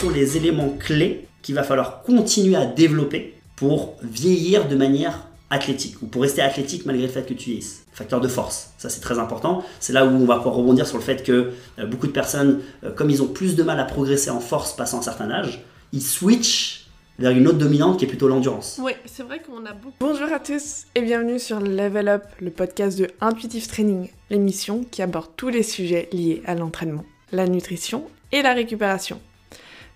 [0.00, 6.00] sont les éléments clés qu'il va falloir continuer à développer pour vieillir de manière athlétique
[6.00, 9.00] ou pour rester athlétique malgré le fait que tu vieillisses Facteur de force, ça c'est
[9.00, 9.62] très important.
[9.78, 12.60] C'est là où on va pouvoir rebondir sur le fait que euh, beaucoup de personnes,
[12.82, 15.62] euh, comme ils ont plus de mal à progresser en force passant un certain âge,
[15.92, 16.86] ils switchent
[17.18, 18.80] vers une autre dominante qui est plutôt l'endurance.
[18.82, 19.96] Oui, c'est vrai qu'on a beaucoup.
[20.00, 25.02] Bonjour à tous et bienvenue sur Level Up, le podcast de Intuitive Training, l'émission qui
[25.02, 29.20] aborde tous les sujets liés à l'entraînement, la nutrition et la récupération.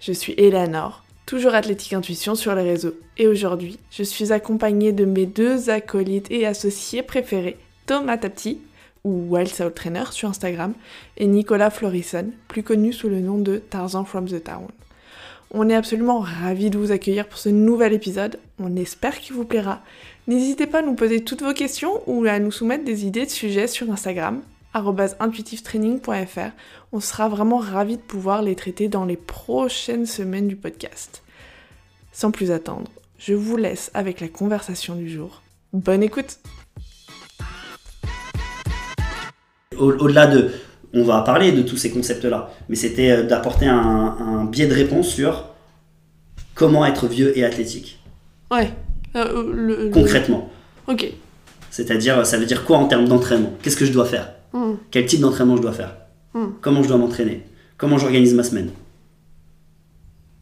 [0.06, 5.06] Je suis Eleanor, toujours athlétique intuition sur les réseaux, et aujourd'hui, je suis accompagnée de
[5.06, 8.58] mes deux acolytes et associés préférés, Thomas Tapti,
[9.02, 10.74] ou Wild Soul Trainer sur Instagram,
[11.16, 14.66] et Nicolas Florison, plus connu sous le nom de Tarzan from the Town.
[15.50, 19.46] On est absolument ravis de vous accueillir pour ce nouvel épisode, on espère qu'il vous
[19.46, 19.80] plaira.
[20.26, 23.30] N'hésitez pas à nous poser toutes vos questions ou à nous soumettre des idées de
[23.30, 24.42] sujets sur Instagram,
[25.20, 26.50] intuitivetraining.fr.
[26.96, 31.24] On sera vraiment ravis de pouvoir les traiter dans les prochaines semaines du podcast.
[32.12, 35.42] Sans plus attendre, je vous laisse avec la conversation du jour.
[35.72, 36.38] Bonne écoute
[39.76, 40.52] Au-delà de...
[40.92, 45.08] On va parler de tous ces concepts-là, mais c'était euh, d'apporter un, biais de réponse
[45.08, 45.46] sur
[46.54, 47.98] comment être vieux et athlétique.
[48.52, 48.70] Ouais.
[49.16, 50.48] Euh, Concrètement.
[50.86, 51.12] Ok.
[51.72, 53.52] C'est-à-dire, ça veut dire quoi en termes d'entraînement?
[53.62, 54.32] Qu'est-ce que je dois faire?
[54.52, 54.74] Hmm.
[54.92, 56.03] Quel type d'entraînement je dois faire?
[56.34, 56.52] Hmm.
[56.60, 57.44] Comment je dois m'entraîner?
[57.76, 58.70] Comment j'organise ma semaine?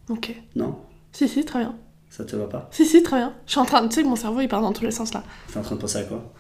[0.09, 0.35] Ok.
[0.57, 0.79] Non?
[1.12, 1.75] Si, si, très bien.
[2.11, 2.69] Ça te va pas?
[2.73, 3.33] Si, si, très bien.
[3.47, 5.15] Je suis en train, tu sais que mon cerveau il part dans tous les sens
[5.15, 5.23] là.
[5.55, 6.33] es en train de penser à quoi?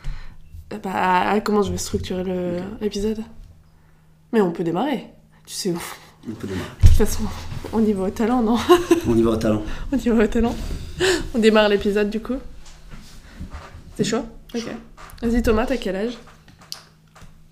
[0.82, 3.22] Bah, comment je vais structurer l'épisode.
[4.32, 5.06] Mais on peut démarrer.
[5.46, 5.82] Tu sais où?
[6.28, 6.68] On peut démarrer.
[6.82, 7.22] De toute façon,
[7.72, 8.56] on y va au talent, non?
[9.06, 9.62] On y va au talent.
[9.92, 10.54] on y va au talent.
[11.34, 12.36] On démarre l'épisode du coup.
[13.96, 14.24] C'est chaud?
[14.54, 14.66] Ok.
[15.22, 16.18] Vas-y Thomas, t'as quel âge?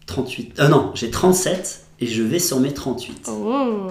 [0.06, 0.60] 38.
[0.60, 3.30] Euh, non, j'ai 37 et je vais sur mes 38.
[3.30, 3.90] Oh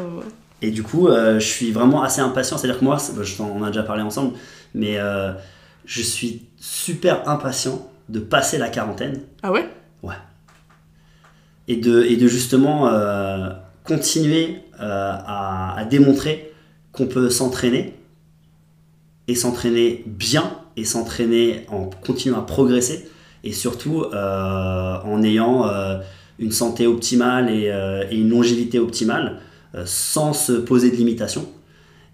[0.61, 2.57] Et du coup, euh, je suis vraiment assez impatient.
[2.57, 2.97] C'est-à-dire que moi,
[3.39, 4.33] on a déjà parlé ensemble,
[4.73, 5.31] mais euh,
[5.85, 9.21] je suis super impatient de passer la quarantaine.
[9.43, 9.69] Ah ouais?
[10.01, 10.15] Ouais.
[11.67, 13.49] Et de, et de justement euh,
[13.83, 16.51] continuer à, à démontrer
[16.93, 17.93] qu'on peut s'entraîner
[19.27, 23.09] et s'entraîner bien et s'entraîner en continuant à progresser
[23.43, 25.65] et surtout en ayant
[26.39, 27.65] une santé optimale et,
[28.11, 29.39] et, une longévité optimale
[29.75, 31.45] euh, sans se poser de limitations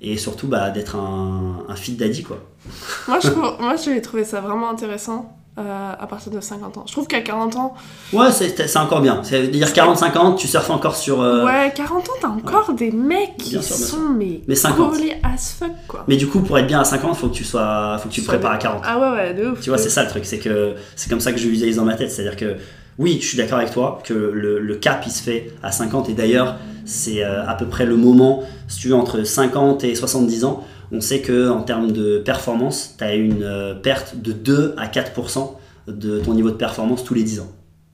[0.02, 2.44] et surtout bah, d'être un, un fit daddy quoi.
[3.08, 6.84] moi, je, moi j'ai trouvé ça vraiment intéressant euh, à partir de 50 ans.
[6.86, 7.75] Je trouve qu'à 40 ans.
[8.12, 9.22] Ouais, c'est encore bien.
[9.24, 11.22] C'est-à-dire 40-50, tu surfes encore sur.
[11.22, 14.97] Euh, ouais, 40 ans, t'as encore des mecs qui sont mais, mais 50.
[15.24, 16.03] as fuck quoi.
[16.09, 18.22] Mais du coup, pour être bien à 50, faut que tu sois, faut que tu
[18.22, 18.84] te prépares à 40.
[18.86, 19.62] Ah ouais, ouais, de ouf.
[19.62, 21.86] Tu vois, c'est ça le truc, c'est que c'est comme ça que je visualise dans
[21.86, 22.12] ma tête.
[22.12, 22.57] C'est-à-dire que
[22.97, 26.09] oui, je suis d'accord avec toi que le, le, cap il se fait à 50
[26.09, 29.95] et d'ailleurs c'est euh, à peu près le moment, si tu veux, entre 50 et
[29.95, 34.31] 70 ans, on sait que en termes de performance, tu as une euh, perte de
[34.31, 35.51] 2 à 4%
[35.88, 37.51] de ton niveau de performance tous les 10 ans.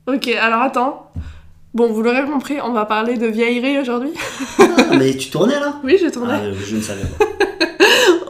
[0.08, 1.12] Ok, alors attends.
[1.74, 4.12] Bon, vous l'aurez compris, on va parler de vieillerie aujourd'hui.
[4.60, 5.80] Ah, mais tu tournais là?
[5.86, 6.34] Oui, je tournais.
[6.34, 7.26] Ah, je ne savais pas.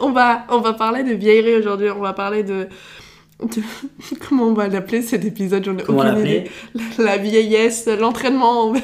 [0.00, 2.68] on, va, on va parler de vieillerie aujourd'hui, on va parler de,
[4.28, 6.50] Comment on va l'appeler cet épisode J'en ai Comment l'appeler
[6.98, 8.72] la, vieillesse, l'entraînement.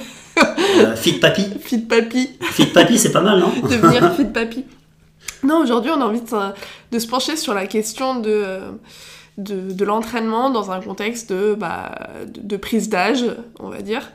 [0.78, 1.48] Euh, fit papy.
[1.60, 2.30] Fit papy.
[2.40, 4.64] Fit papy, c'est pas mal, non Devenir fit papy.
[5.42, 8.60] Non, aujourd'hui, on a envie de, se pencher sur la question de,
[9.36, 11.90] de, l'entraînement dans un contexte de, bah,
[12.26, 13.24] de, prise d'âge,
[13.58, 14.12] on va dire.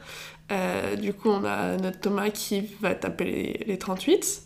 [0.53, 4.43] Euh, du coup, on a notre Thomas qui va taper les, les 38.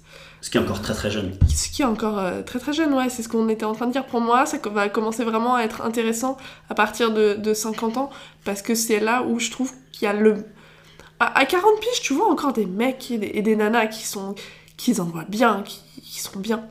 [0.48, 1.38] Ce qui est encore très très jeune.
[1.50, 3.86] Ce qui est encore euh, très très jeune, ouais, c'est ce qu'on était en train
[3.86, 4.06] de dire.
[4.06, 6.38] Pour moi, ça va commencer vraiment à être intéressant
[6.70, 8.10] à partir de, de 50 ans,
[8.46, 10.46] parce que c'est là où je trouve qu'il y a le...
[11.20, 14.36] À, 40 piges, tu vois encore des mecs et des, nanas qui sont...
[14.78, 16.64] qui en voient bien, qui sont bien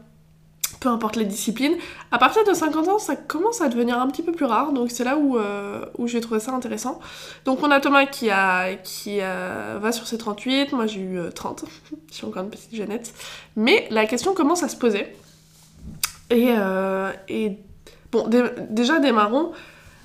[0.80, 1.74] peu importe les disciplines.
[2.12, 4.90] À partir de 50 ans, ça commence à devenir un petit peu plus rare, donc
[4.90, 7.00] c'est là où, euh, j'ai trouvé ça intéressant.
[7.44, 11.20] Donc on a Thomas qui, a, qui euh, va sur ses 38, moi j'ai eu
[11.34, 13.12] 30, euh, je suis encore une petite jeunette.
[13.56, 15.06] Mais la question commence à se poser.
[16.30, 16.54] Et,
[17.28, 17.58] et
[18.10, 18.28] bon,
[18.68, 19.52] déjà démarrons,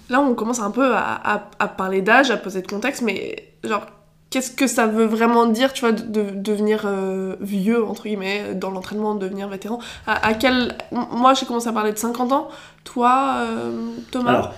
[0.09, 3.87] là on commence un peu à, à parler d'âge, à poser de contexte, mais genre
[4.31, 8.71] qu'est-ce que ça veut vraiment dire, tu vois, de, devenir euh, vieux, entre guillemets, dans
[8.71, 9.79] l'entraînement, de devenir vétéran?
[10.07, 10.73] À, quel...
[10.91, 12.47] Moi, j'ai commencé à parler de 50 ans.
[12.83, 13.71] Toi, euh,
[14.09, 14.29] Thomas?
[14.31, 14.53] Alors,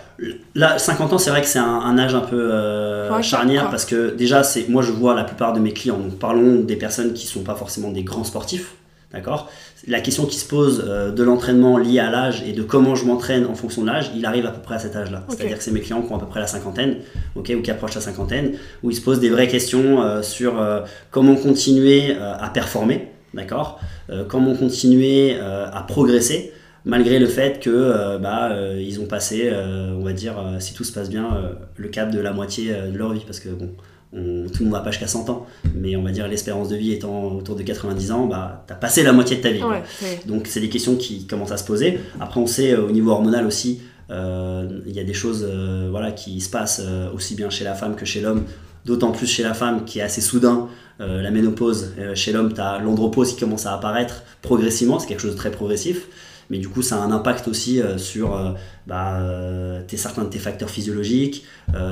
[0.55, 4.11] là, 50 ans, c'est vrai que c'est un, âge un peu euh, charnière, parce que
[4.11, 7.25] déjà, c'est moi, je vois la plupart de mes clients, donc parlons des personnes qui
[7.25, 8.75] ne sont pas forcément des grands sportifs,
[9.13, 9.49] d'accord?
[9.87, 13.05] La question qui se pose euh, de l'entraînement lié à l'âge et de comment je
[13.05, 15.23] m'entraîne en fonction de l'âge, il arrive à peu près à cet âge-là.
[15.29, 16.97] C'est-à-dire que c'est mes clients qui ont à peu près la cinquantaine,
[17.35, 20.59] ok, ou qui approchent la cinquantaine, où ils se posent des vraies questions euh, sur
[20.59, 20.81] euh,
[21.11, 23.79] comment continuer à performer, d'accord?
[24.27, 26.51] Comment continuer à progresser
[26.85, 31.09] malgré le fait que bah, ils ont passé, on va dire, si tout se passe
[31.09, 31.29] bien,
[31.75, 33.69] le cap de la moitié de leur vie, parce que bon,
[34.15, 35.45] on- tout le monde va pas jusqu'à 100 ans,
[35.75, 39.03] mais on va dire l'espérance de vie étant autour de 90 ans, bah, t'as passé
[39.03, 39.63] la moitié de ta vie.
[39.63, 39.83] Ouais,
[40.27, 41.99] Donc c'est des questions qui commencent à se poser.
[42.19, 43.81] Après on sait euh, au niveau hormonal aussi,
[44.11, 47.63] euh, il y a des choses euh, voilà, qui se passent euh, aussi bien chez
[47.63, 48.43] la femme que chez l'homme,
[48.85, 50.67] d'autant plus chez la femme qui est assez soudain.
[50.99, 55.31] La ménopause, chez l'homme tu as l'andropause qui commence à apparaître progressivement, c'est quelque chose
[55.33, 56.07] de très progressif.
[56.49, 58.51] Mais du coup, ça a un impact aussi euh, sur euh,
[58.87, 61.45] bah, euh, tes- certains de tes facteurs physiologiques,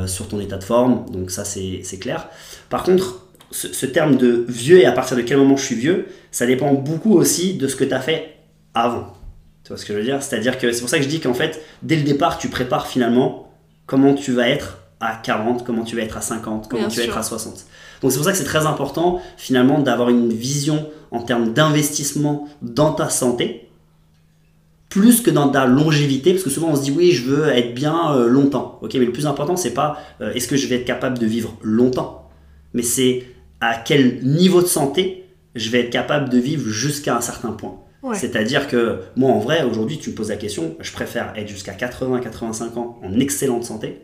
[0.06, 1.06] sur ton état de forme.
[1.12, 2.28] Donc ça, c'est c'est clair.
[2.70, 5.76] Par contre, ce, ce terme de vieux et à partir de quel moment je suis
[5.76, 8.36] vieux, ça dépend beaucoup aussi de ce que tu as fait
[8.74, 9.14] avant.
[9.64, 10.22] Tu vois ce que je veux dire?
[10.24, 12.88] C'est-à-dire que c'est pour ça que je dis qu'en fait, dès le départ, tu prépares
[12.88, 13.52] finalement
[13.86, 16.98] comment tu vas être à 40, comment tu vas être à 50, comment Bien tu
[16.98, 17.12] vas sûr.
[17.14, 17.66] être à 60.
[18.02, 22.48] Donc c'est pour ça que c'est très important finalement d'avoir une vision en termes d'investissement
[22.62, 23.70] dans ta santé,
[24.92, 27.74] plus que dans ta longévité, parce que souvent on se dit oui, je veux être
[27.74, 28.78] bien euh, longtemps.
[28.82, 31.26] Ok, mais le plus important, c'est pas euh, est-ce que je vais être capable de
[31.26, 32.30] vivre longtemps,
[32.74, 33.24] mais c'est
[33.62, 37.80] à quel niveau de santé je vais être capable de vivre jusqu'à un certain point?
[38.04, 38.18] Ouais.
[38.18, 41.74] C'est-à-dire que moi, en vrai, aujourd'hui, tu me poses la question, je préfère être jusqu'à
[41.74, 44.02] 80-85 ans en excellente santé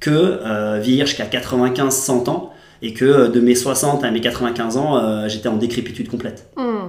[0.00, 4.76] que euh, vieillir jusqu'à 95-100 ans et que euh, de mes 60 à mes 95
[4.78, 6.48] ans, j'étais en décrépitude complète.
[6.56, 6.88] Hmm.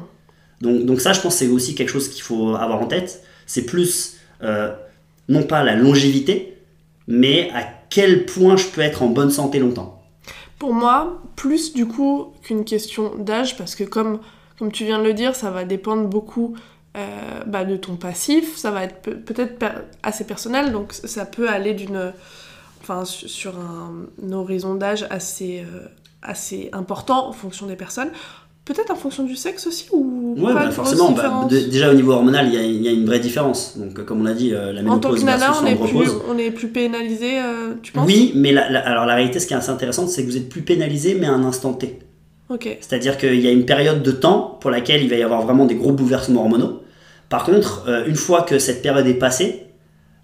[0.62, 3.24] Donc, donc ça, je pense c'est aussi quelque chose qu'il faut avoir en tête.
[3.46, 4.72] C'est plus, euh,
[5.30, 6.58] non pas la longévité,
[7.08, 10.04] mais à quel point je peux être en bonne santé longtemps.
[10.60, 14.20] Pour moi, plus du coup qu'une question d'âge, parce que comme,
[14.58, 16.56] comme tu viens de le dire, ça va dépendre beaucoup
[16.98, 19.64] euh, bah, de ton passif, ça va être pe- peut-être
[20.02, 22.12] assez personnel, donc ça peut aller d'une,
[22.82, 23.94] enfin, su- sur un,
[24.26, 25.88] un horizon d'âge assez, euh,
[26.24, 28.10] assez important en fonction des personnes.
[28.68, 31.12] Peut-être en fonction du sexe aussi, ou Ouais, pas bah, forcément.
[31.12, 33.78] bah, de- déjà au niveau hormonal, il y, a- il y a une vraie différence.
[33.78, 35.76] Donc, euh, comme on l'a dit, euh, la En tant ménopause que nana, on est,
[35.76, 36.22] plus, l'andropause.
[36.30, 38.06] on est plus pénalisé, euh, tu penses?
[38.06, 40.36] Oui, mais la- la- alors la réalité, ce qui est assez intéressant, c'est que vous
[40.36, 42.00] êtes plus pénalisé, mais à un instant T.
[42.82, 45.66] C'est-à-dire qu'il y a une période de temps pour laquelle il va y avoir vraiment
[45.66, 46.82] des gros bouleversements hormonaux.
[47.30, 49.64] Par contre, euh, une fois que cette période est passée,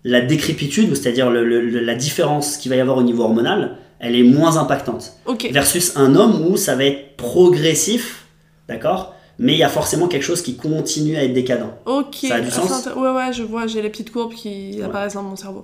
[0.05, 4.57] la décrépitude, c'est-à-dire la différence qu'il va y avoir au niveau hormonal, elle est moins
[4.57, 5.13] impactante.
[5.51, 8.22] Versus un homme où ça va être progressif,
[8.67, 9.15] d'accord?
[9.39, 11.73] Mais il y a forcément quelque chose qui continue à être décadent.
[11.87, 12.87] Ok, Ça a du sens?
[12.95, 14.83] Ouais, ouais, je vois, j'ai les petites courbes qui Ouais.
[14.83, 15.63] apparaissent dans mon cerveau.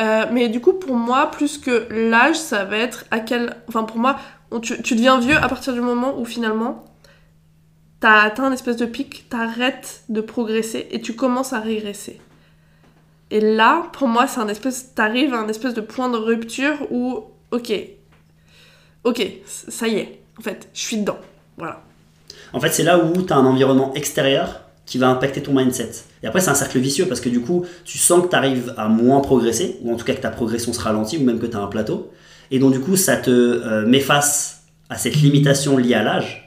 [0.00, 3.54] Euh, mais du coup, pour moi, plus que l'âge, ça va être à quel.
[3.68, 4.16] Enfin, pour moi,
[4.62, 6.84] tu deviens vieux à partir du moment où finalement,
[8.00, 12.20] t'as atteint un espèce de pic, t'arrêtes de progresser et tu commences à régresser.
[13.30, 14.92] Et là, pour moi, c'est un espèce.
[14.94, 17.72] T'arrives à un espèce de point de rupture où, ok,
[19.04, 21.18] ok, ça y est, en fait, je suis dedans.
[21.56, 21.80] Voilà.
[22.52, 25.90] En fait, c'est là où tu as un environnement extérieur qui va impacter ton mindset.
[26.22, 28.74] Et après, c'est un cercle vicieux parce que du coup, tu sens que tu arrives
[28.76, 31.46] à moins progresser, ou en tout cas que ta progression se ralentit, ou même que
[31.46, 32.12] tu as un plateau.
[32.50, 36.44] Et donc, du coup, ça te euh, met face à cette limitation liée à l'âge.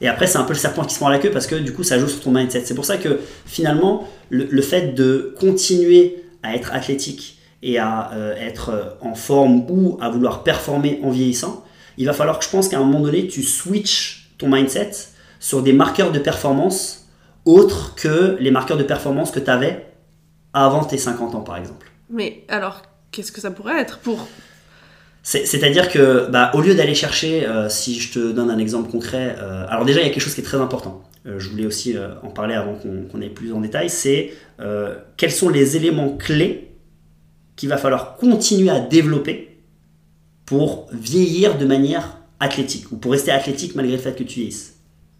[0.00, 1.72] Et après, c'est un peu le serpent qui se prend la queue parce que du
[1.72, 2.62] coup, ça joue sur ton mindset.
[2.64, 8.36] C'est pour ça que finalement, le, fait de continuer à être athlétique et à euh,
[8.36, 11.64] être euh, en forme ou à vouloir performer en vieillissant,
[11.96, 14.92] il va falloir que je pense qu'à un moment donné, tu switches ton mindset
[15.38, 17.06] sur des marqueurs de performance
[17.44, 19.86] autres que les marqueurs de performance que tu avais
[20.52, 21.90] avant tes 50 ans, par exemple.
[22.10, 24.26] Mais alors, qu'est-ce que ça pourrait être pour.
[25.22, 28.90] C'est- C'est-à-dire que, bah, au lieu d'aller chercher, euh, si je te donne un exemple
[28.90, 31.02] concret, euh, alors déjà, il y a quelque chose qui est très important.
[31.26, 33.90] Euh, je voulais aussi en parler avant qu'on qu'on aille plus en détail.
[33.90, 34.32] C'est
[35.16, 36.70] quels sont les éléments clés
[37.56, 39.58] qu'il va falloir continuer à développer
[40.46, 44.77] pour vieillir de manière athlétique ou pour rester athlétique malgré le fait que tu vieillisses.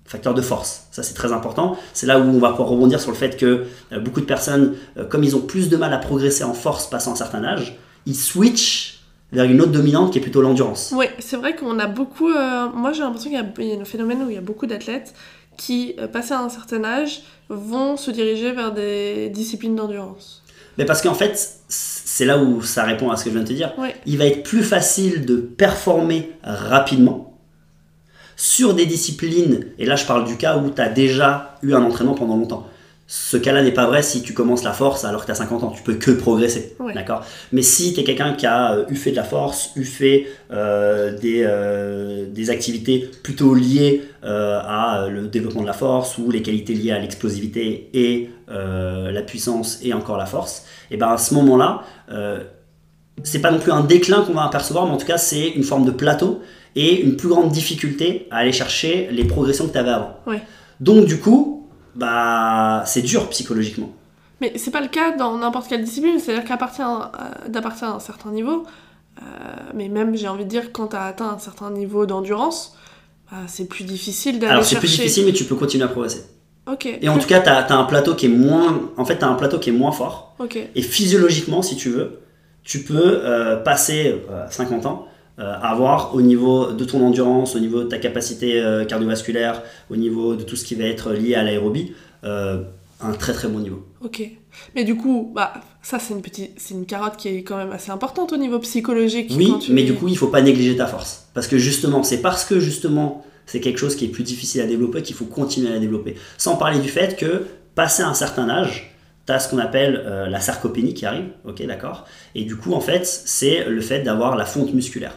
[0.09, 1.77] Facteur de force, ça c'est très important.
[1.93, 4.75] C'est là où on va pouvoir rebondir sur le fait que euh, beaucoup de personnes,
[4.97, 7.77] euh, comme ils ont plus de mal à progresser en force passant un certain âge,
[8.07, 9.01] ils switchent
[9.33, 10.95] vers une autre dominante qui est plutôt l'endurance.
[10.97, 12.31] Oui, c'est vrai qu'on a beaucoup.
[12.31, 14.39] euh, moi, j'ai l'impression qu'il y, a- il y a un phénomène où il y
[14.39, 15.13] a beaucoup d'athlètes
[15.59, 20.43] qui, passés à un certain âge, vont se diriger vers des disciplines d'endurance.
[20.79, 21.39] Mais parce qu'en fait,
[21.69, 23.75] c'est là où ça répond à ce que je viens de te dire.
[23.77, 23.95] Ouais.
[24.07, 27.28] Il va être plus facile de performer rapidement
[28.39, 31.83] sur des disciplines, et là je parle du cas où tu as déjà eu un
[31.83, 32.69] entraînement pendant longtemps.
[33.11, 35.65] Ce cas-là n'est pas vrai si tu commences la force alors que tu as 50
[35.65, 36.77] ans, tu peux que progresser.
[36.79, 36.93] Ouais.
[36.93, 37.25] D'accord?
[37.53, 40.27] Mais si tu es quelqu'un qui a euh, eu fait de la force, eu fait
[40.53, 46.31] euh, des, euh, des activités plutôt liées euh, à le développement de la force ou
[46.31, 51.19] les qualités liées à l'explosivité et la puissance et encore la force, et ben à
[51.19, 51.83] ce moment-là,
[53.23, 55.65] c'est pas non plus un déclin qu'on va apercevoir, mais en tout cas c'est une
[55.65, 56.41] forme de plateau
[56.77, 60.17] et une plus grande difficulté à aller chercher les progressions que tu avais avant.
[60.27, 60.43] Ouais.
[60.81, 63.93] Donc du coup, bah c'est dur psychologiquement.
[64.41, 67.11] Mais c'est pas le cas dans n'importe quelle discipline, c'est-à-dire qu'à partir
[67.49, 68.65] d'à partir d'un certain niveau,
[69.19, 69.25] euh,
[69.75, 72.77] mais même j'ai envie de dire quand tu as atteint un certain niveau d'endurance,
[73.31, 74.75] bah, c'est plus difficile d'aller Alors chercher.
[74.75, 76.25] c'est plus difficile, mais tu peux continuer à progresser.
[76.71, 76.87] Ok.
[76.87, 78.91] Et en tout cas, tu as, un plateau qui est moins.
[78.97, 80.35] En fait, as un plateau qui est moins fort.
[80.39, 80.59] Ok.
[80.75, 82.21] Et physiologiquement, si tu veux,
[82.63, 85.07] tu peux euh, passer euh, 50 ans,
[85.39, 90.35] avoir au niveau de ton endurance, au niveau de ta capacité euh, cardiovasculaire, au niveau
[90.35, 91.93] de tout ce qui va être lié à l'aérobie,
[92.25, 92.63] euh,
[93.01, 93.87] un très très bon niveau.
[94.03, 94.23] Ok.
[94.75, 95.53] Mais du coup, bah
[95.83, 98.59] ça c'est une petite, c'est une carotte qui est quand même assez importante au niveau
[98.59, 99.33] psychologique.
[99.37, 101.29] Oui, tu mais du coup, il faut pas négliger ta force.
[101.35, 104.67] Parce que justement, c'est parce que justement, c'est quelque chose qui est plus difficile à
[104.67, 106.17] développer qu'il faut continuer à la développer.
[106.37, 108.98] Sans parler du fait que, passé un certain âge,
[109.29, 112.73] tu as ce qu'on appelle euh, la sarcopénie qui arrive, ok, d'accord Et du coup,
[112.73, 115.13] en fait, c'est le fait d'avoir la fonte musculaire.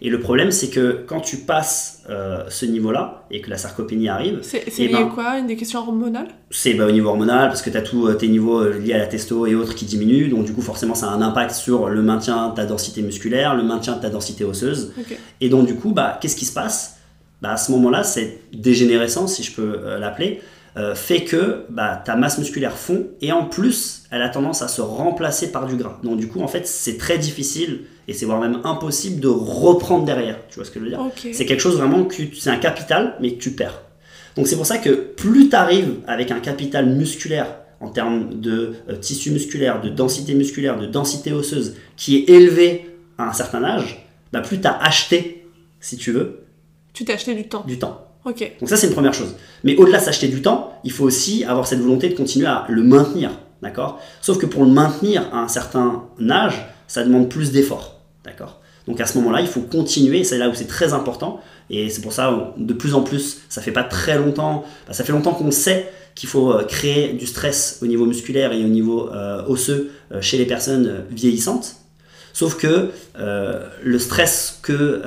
[0.00, 4.08] Et le problème, c'est que quand tu passes euh, ce niveau-là et que la sarcopénie
[4.08, 5.36] arrive, C'est Eh lié ben- quoi?
[5.38, 6.28] Une des questions hormonales?
[6.50, 8.98] c'est bah, au niveau hormonal parce que tu as tous euh, tes niveaux liés à
[8.98, 10.30] la testo et autres qui diminuent.
[10.30, 13.54] Donc, du coup, forcément, ça a un impact sur le maintien de ta densité musculaire,
[13.54, 14.92] le maintien de ta densité osseuse.
[15.42, 16.96] Et donc, du coup, bah, qu'est-ce qui se passe?
[17.42, 20.40] Bah, À ce moment-là, cette dégénérescence, si je peux euh, l'appeler,
[20.76, 24.68] euh, fait que bah, ta masse musculaire fond et en plus, elle a tendance à
[24.68, 25.98] se remplacer par du gras.
[26.02, 30.04] Donc, du coup, en fait, c'est très difficile et c'est voire même impossible de reprendre
[30.04, 30.38] derrière.
[30.48, 31.00] Tu vois ce que je veux dire?
[31.32, 33.82] C'est quelque chose vraiment que c'est un capital, mais que tu perds.
[34.36, 38.74] Donc c'est pour ça que plus tu arrives avec un capital musculaire en termes de
[38.88, 43.64] euh, tissu musculaire, de densité musculaire, de densité osseuse, qui est élevé à un certain
[43.64, 45.46] âge, bah plus tu as acheté,
[45.80, 46.44] si tu veux,
[46.92, 47.64] Tu t'es acheté du temps.
[47.66, 48.06] du temps.
[48.60, 49.34] Donc ça c'est une première chose.
[49.64, 52.66] Mais au-delà de s'acheter du temps, il faut aussi avoir cette volonté de continuer à
[52.68, 53.30] le maintenir,
[53.62, 53.98] d'accord?
[54.20, 58.60] Sauf que pour le maintenir à un certain âge, ça demande plus d'efforts, d'accord?
[58.86, 62.00] Donc à ce moment-là, il faut continuer, c'est là où c'est très important, et c'est
[62.00, 65.50] pour ça, de plus en plus, ça fait pas très longtemps, ça fait longtemps qu'on
[65.50, 69.90] sait qu'il faut euh, créer du stress au niveau musculaire et au niveau euh, osseux
[70.12, 71.76] euh, chez les personnes vieillissantes.
[72.32, 72.90] Sauf que
[73.82, 75.02] le stress que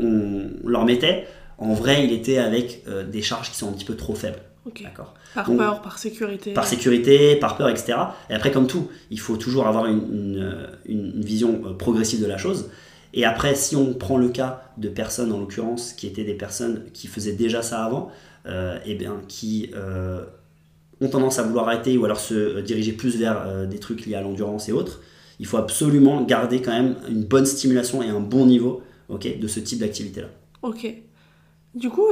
[0.00, 1.26] on leur mettait,
[1.58, 4.40] en vrai, il était avec euh, des charges qui sont un petit peu trop faibles.
[4.82, 5.12] D'accord.
[5.34, 6.54] Par Donc, peur, par sécurité.
[6.54, 7.94] Par sécurité, par peur, etc.
[8.30, 12.20] Et après, comme tout, il faut toujours avoir une, une, une- une vision euh, progressive
[12.22, 12.70] de la chose.
[13.12, 16.84] Et après, si on prend le cas de personnes, en l'occurrence, qui étaient des personnes
[16.94, 18.10] qui faisaient déjà ça avant,
[18.46, 20.24] euh, et bien, qui euh,
[21.00, 24.06] ont tendance à vouloir arrêter ou alors se euh, diriger plus vers euh, des trucs
[24.06, 25.00] liés à l'endurance et autres,
[25.40, 29.46] il faut absolument garder quand même une bonne stimulation et un bon niveau ok, de
[29.46, 30.28] ce type d'activité-là.
[30.62, 30.86] Ok.
[31.74, 32.06] Du coup,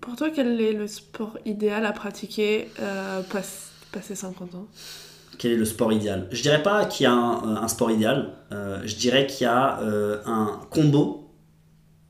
[0.00, 3.42] pour toi, quel est le sport idéal à pratiquer euh, pas-
[3.92, 4.66] passé 50 ans?
[5.38, 6.28] Quel est le sport idéal?
[6.30, 8.34] Je dirais pas qu'il y a un, sport idéal.
[8.52, 11.30] euh, je dirais qu'il y a euh, un combo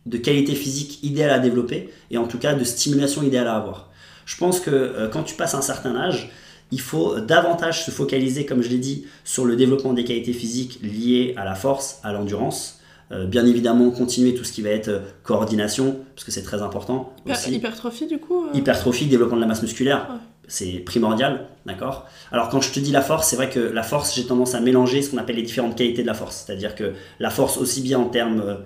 [0.06, 3.90] de qualité physique idéale à développer et en tout cas de stimulation idéale à avoir.
[4.26, 6.30] Je pense que quand tu passes un certain âge,
[6.70, 10.80] il faut davantage se focaliser, comme je l'ai dit, sur le développement des qualités physiques
[10.82, 12.79] liées à la force, à l'endurance.
[13.12, 16.62] Euh, bien évidemment, continuer tout ce qui va être euh, coordination, parce que c'est très
[16.62, 17.12] important.
[17.26, 17.52] Hyper- aussi.
[17.54, 20.16] Hypertrophie, du coup euh, Hypertrophie, développement de la masse musculaire, Ouais.
[20.46, 22.06] c'est primordial, d'accord?
[22.30, 24.60] Alors quand je te dis la force, c'est vrai que la force, j'ai tendance à
[24.60, 26.44] mélanger ce qu'on appelle les différentes qualités de la force.
[26.46, 28.58] C'est-à-dire que la force aussi bien en termes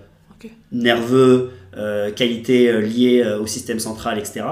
[0.73, 4.43] nerveux, euh, qualité liée au système central, etc.,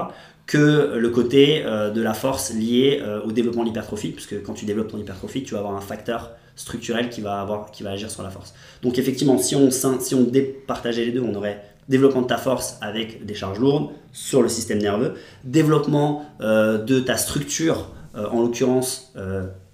[0.45, 4.53] que le côté euh, de la force liée euh, au développement de l'hypertrophie, puisque quand
[4.53, 8.11] tu développes ton hypertrophie, tu vas avoir un facteur structurel qui va, avoir, qui agir
[8.11, 8.53] sur la force.
[8.81, 13.25] Donc effectivement, si on, si départageait les deux, on aurait développement de ta force avec
[13.25, 19.11] des charges lourdes sur le système nerveux, développement euh, de ta structure, en l'occurrence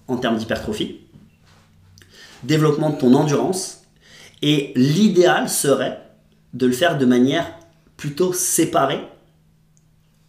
[0.08, 1.02] en termes d'hypertrophie,
[2.44, 3.84] développement de ton endurance,
[4.42, 6.00] et l'idéal serait
[6.54, 7.52] de le faire de manière
[7.98, 9.02] plutôt séparée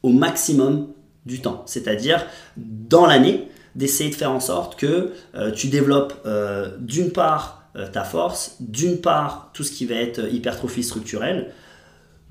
[0.03, 0.89] au maximum
[1.27, 1.63] du temps.
[1.67, 2.27] C'est-à-dire,
[2.57, 7.87] dans l'année, d'essayer de faire en sorte que euh, tu développes euh, d'une part euh,
[7.89, 11.53] ta force, d'une part tout ce qui va être hypertrophie structurelle,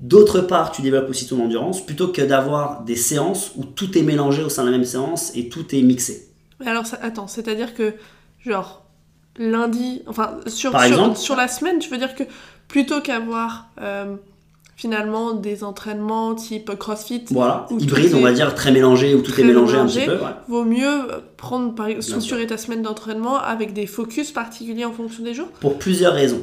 [0.00, 4.02] d'autre part tu développes aussi ton endurance, plutôt que d'avoir des séances où tout est
[4.02, 6.28] mélangé au sein de la même séance et tout est mixé.
[6.58, 7.94] Mais alors, ça- attends, c'est-à-dire que,
[8.44, 8.84] genre,
[9.38, 12.24] lundi, enfin, sur, Par sur, exemple sur la semaine, tu veux dire que
[12.68, 13.70] plutôt qu'avoir
[14.80, 19.42] finalement des entraînements type crossfit, Voilà, hybride, on va dire, très mélangé, où tout très
[19.42, 20.00] est mélangé, mélangé.
[20.00, 20.24] un petit peu.
[20.24, 20.30] ouais.
[20.48, 20.88] vaut mieux
[21.36, 25.48] prendre, par exemple, structurer ta semaine d'entraînement avec des focus particuliers en fonction des jours?
[25.60, 26.40] Pour plusieurs raisons.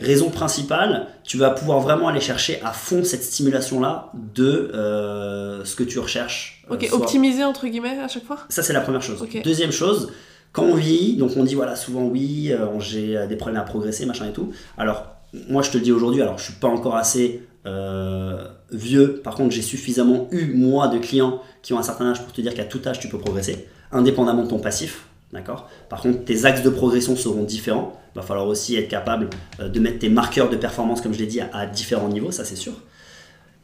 [0.00, 5.76] Raison principale, tu vas pouvoir vraiment aller chercher à fond cette stimulation-là de euh, ce
[5.76, 6.64] que tu recherches.
[6.70, 8.38] euh, Ok, soit- optimiser entre guillemets à chaque fois?
[8.48, 9.22] Ça, c'est la première chose.
[9.44, 10.10] Deuxième chose,
[10.52, 13.64] quand on vieillit, donc on dit voilà, souvent oui, euh, j'ai euh, des problèmes à
[13.64, 14.52] progresser, machin et tout.
[14.78, 15.04] Alors,
[15.50, 19.20] moi, je te le dis aujourd'hui, alors je suis pas encore assez euh, vieux.
[19.24, 22.40] Par contre, j'ai suffisamment eu, moi, de clients qui ont un certain âge pour te
[22.40, 25.06] dire qu'à tout âge, tu peux progresser, indépendamment de ton passif.
[25.32, 25.68] D'accord?
[25.88, 27.98] Par contre, tes axes de progression seront différents.
[28.14, 29.30] Il va falloir aussi être capable
[29.60, 32.44] euh, de mettre tes marqueurs de performance, comme je l'ai dit, à, différents niveaux, ça
[32.44, 32.74] c'est sûr.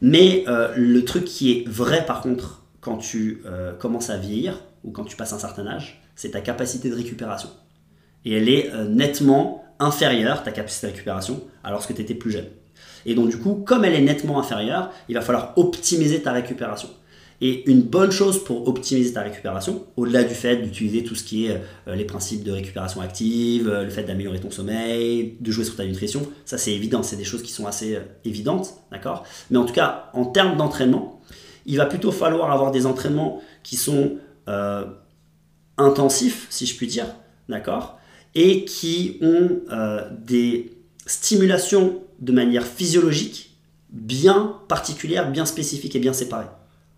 [0.00, 3.42] Mais euh, le truc qui est vrai, par contre, quand tu
[3.78, 7.50] commences à vieillir ou quand tu passes un certain âge, c'est ta capacité de récupération.
[8.25, 12.47] Et elle est nettement inférieure, ta capacité de récupération, alors que tu étais plus jeune.
[13.07, 16.88] Et donc du coup, comme elle est nettement inférieure, il va falloir optimiser ta récupération.
[17.42, 21.47] Et une bonne chose pour optimiser ta récupération, au-delà du fait d'utiliser tout ce qui
[21.47, 25.64] est euh, les principes de récupération active, euh, le fait d'améliorer ton sommeil, de jouer
[25.64, 29.25] sur ta nutrition, ça c'est évident, c'est des choses qui sont assez euh, évidentes, d'accord?
[29.50, 31.23] Mais en tout cas, en termes d'entraînement,
[31.64, 34.16] il va plutôt falloir avoir des entraînements qui sont
[35.76, 37.07] intensifs, si je puis dire,
[37.49, 38.00] d'accord?
[38.35, 39.61] Et qui ont
[40.26, 43.50] des stimulations de manière physiologique
[43.90, 46.47] bien particulière, bien spécifique et bien séparée.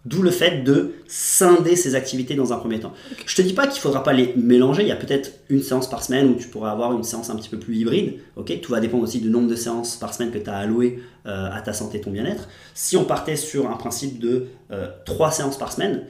[0.05, 2.93] D'où le fait de scinder ces activités dans un premier temps.
[3.25, 4.83] Je te dis pas qu'il faudra pas les mélanger.
[4.83, 7.37] Il y a peut-être une séance par semaine où tu pourras avoir une séance un
[7.37, 8.15] petit peu plus hybride.
[8.35, 11.01] Ok, tout va dépendre aussi du nombre de séances par semaine que tu as alloué
[11.27, 12.49] euh, à ta santé et ton bien-être.
[12.75, 16.03] Si on partait sur un principe de euh, trois séances par semaine,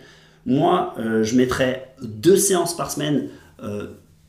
[0.46, 3.28] moi euh, je mettrais deux séances par semaine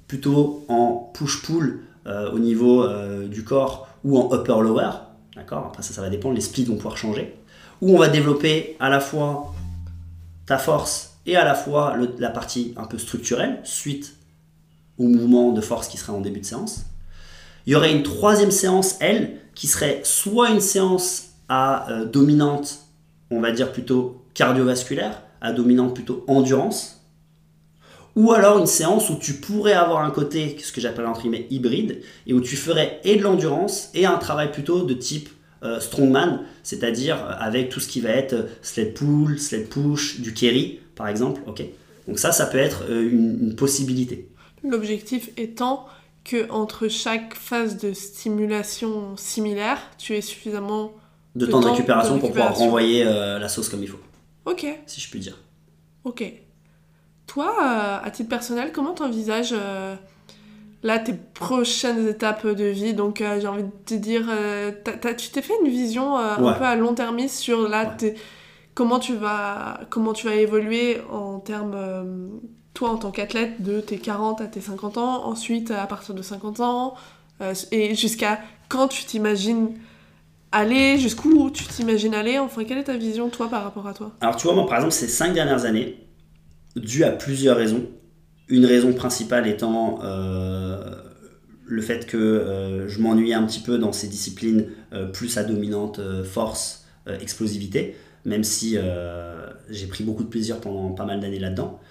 [0.07, 2.87] plutôt en push-pull au niveau
[3.27, 4.91] du corps ou en upper-lower.
[5.35, 5.67] D'accord?
[5.67, 6.35] Après ça, ça va dépendre.
[6.35, 7.35] Les splits vont pouvoir changer
[7.81, 9.53] où on va développer à la fois
[10.45, 14.15] ta force et à la fois la partie un peu structurelle, suite
[14.97, 16.85] au mouvement de force qui serait en début de séance.
[17.65, 22.79] Il y aurait une troisième séance, elle, qui serait soit une séance à euh, dominante,
[23.31, 27.02] on va dire plutôt cardiovasculaire, à dominante plutôt endurance,
[28.15, 31.47] ou alors une séance où tu pourrais avoir un côté, ce que j'appelle entre guillemets
[31.49, 35.29] hybride, et où tu ferais et de l'endurance et un travail plutôt de type
[35.63, 40.33] euh, strongman, c'est-à-dire avec tout ce qui va être euh, sled pull, sled push, du
[40.33, 41.41] carry par exemple.
[41.47, 41.63] Ok?
[42.07, 44.27] Donc ça, ça peut être euh, une, possibilité.
[44.63, 45.85] L'objectif étant
[46.23, 50.93] que entre chaque phase de stimulation similaire, tu aies suffisamment
[51.35, 53.99] de, temps, de récupération, pour pouvoir renvoyer la sauce comme il faut.
[54.45, 54.65] Ok.
[54.85, 55.39] Si je puis dire.
[56.03, 56.23] Ok.
[57.33, 57.51] Toi,
[58.03, 59.55] à titre personnel, comment tu envisages
[60.83, 62.93] là tes prochaines étapes de vie?
[62.93, 64.71] Donc euh, j'ai envie de te dire, euh,
[65.17, 67.95] tu t'es fait une vision euh, un peu à long terme sur là
[68.75, 71.75] comment tu vas comment tu vas évoluer en termes
[72.73, 76.21] toi en tant qu'athlète de tes 40 à tes 50 ans, ensuite à partir de
[76.21, 76.95] 50 ans
[77.71, 79.73] et jusqu'à quand tu t'imagines
[80.51, 84.11] aller, jusqu'où tu t'imagines aller, enfin quelle est ta vision toi par rapport à toi?
[84.21, 85.97] Alors tu vois moi par exemple ces 5 dernières années,
[86.75, 87.85] dû à plusieurs raisons,
[88.49, 90.77] une raison principale étant euh,
[91.65, 95.43] le fait que euh, je m'ennuyais un petit peu dans ces disciplines euh, plus à
[95.43, 96.85] dominante force,
[97.19, 98.77] explosivité, même si
[99.69, 101.81] j'ai pris beaucoup de plaisir pendant pas mal d'années là-dedans.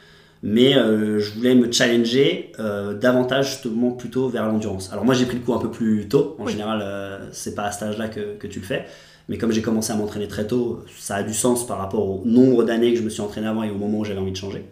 [0.43, 4.91] Mais je voulais me challenger davantage justement plutôt vers l'endurance.
[4.91, 7.73] Alors moi j'ai pris le coup un peu plus tôt, en général c'est pas à
[7.73, 8.87] cet âge-là que, que, tu le fais.
[9.33, 12.23] Mais comme j'ai commencé à m'entraîner très tôt, ça a du sens par rapport au
[12.25, 14.37] nombre d'années que je me suis entraîné avant et au moment où j'avais envie de
[14.37, 14.65] changer.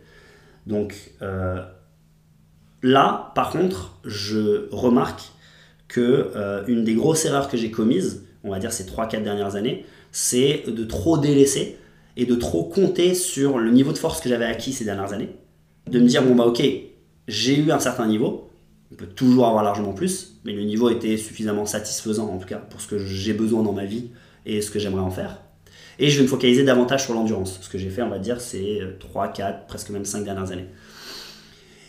[0.66, 0.94] Donc
[2.82, 5.32] Là, par contre, je remarque
[5.88, 9.56] que euh, une des grosses erreurs que j'ai commises, on va dire ces 3-4 dernières
[9.56, 11.78] années, c'est de trop délaisser
[12.16, 15.36] et de trop compter sur le niveau de force que j'avais acquis ces dernières années.
[15.90, 16.62] De me dire, bon bah ok,
[17.28, 18.50] j'ai eu un certain niveau,
[18.92, 22.58] on peut toujours avoir largement plus, mais le niveau était suffisamment satisfaisant en tout cas
[22.58, 24.10] pour ce que j'ai besoin dans ma vie
[24.46, 25.40] et ce que j'aimerais en faire.
[25.98, 27.59] Et je vais me focaliser davantage sur l'endurance.
[27.61, 30.68] Ce que j'ai fait, on va dire, c'est 3, 4, presque même 5 dernières années.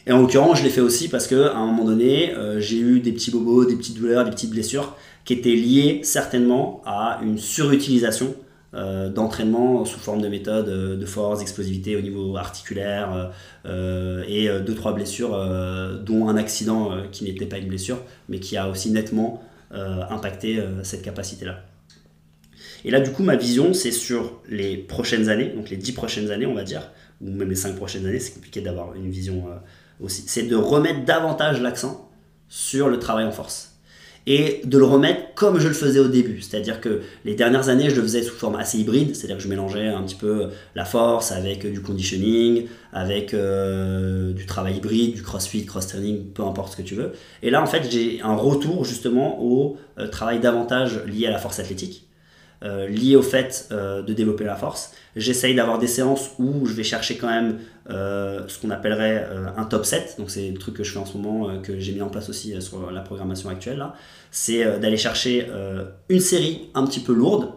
[0.07, 2.99] Et en l'occurrence, je l'ai fait aussi parce qu'à un moment donné, euh, j'ai eu
[2.99, 7.37] des petits bobos, des petites douleurs, des petites blessures qui étaient liées certainement à une
[7.37, 8.33] surutilisation
[8.73, 13.31] euh, d'entraînement sous forme de méthode euh, de force, d'explosivité au niveau articulaire
[13.65, 15.37] et deux trois blessures,
[16.03, 21.03] dont un accident qui n'était pas une blessure, mais qui a aussi nettement impacté cette
[21.03, 21.59] capacité-là.
[22.85, 26.31] Et là, du coup, ma vision, c'est sur les prochaines années, donc les dix prochaines
[26.31, 26.91] années, on va dire,
[27.21, 29.45] ou même les cinq prochaines années, c'est compliqué d'avoir une vision
[30.07, 32.09] c'est de remettre davantage l'accent
[32.49, 33.69] sur le travail en force.
[34.27, 36.41] Et de le remettre comme je le faisais au début.
[36.41, 39.15] C'est-à-dire que les dernières années, je le faisais sous forme assez hybride.
[39.15, 44.45] C'est-à-dire que je mélangeais un petit peu la force avec du conditioning, avec euh, du
[44.45, 47.13] travail hybride, du crossfit, cross-training, peu importe ce que tu veux.
[47.41, 51.39] Et là, en fait, j'ai un retour justement au euh, travail davantage lié à la
[51.39, 52.05] force athlétique.
[52.63, 54.93] Euh, lié au fait de développer la force.
[55.15, 57.57] J'essaye d'avoir des séances où je vais chercher quand même
[57.89, 60.15] euh, ce qu'on appellerait euh, un top 7.
[60.19, 62.09] Donc c'est le truc que je fais en ce moment, euh, que j'ai mis en
[62.09, 63.83] place aussi sur la programmation actuelle.
[64.29, 65.47] C'est d'aller chercher
[66.07, 67.49] une série un petit peu lourde,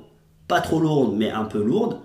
[0.48, 1.98] pas trop lourde, mais un peu lourde,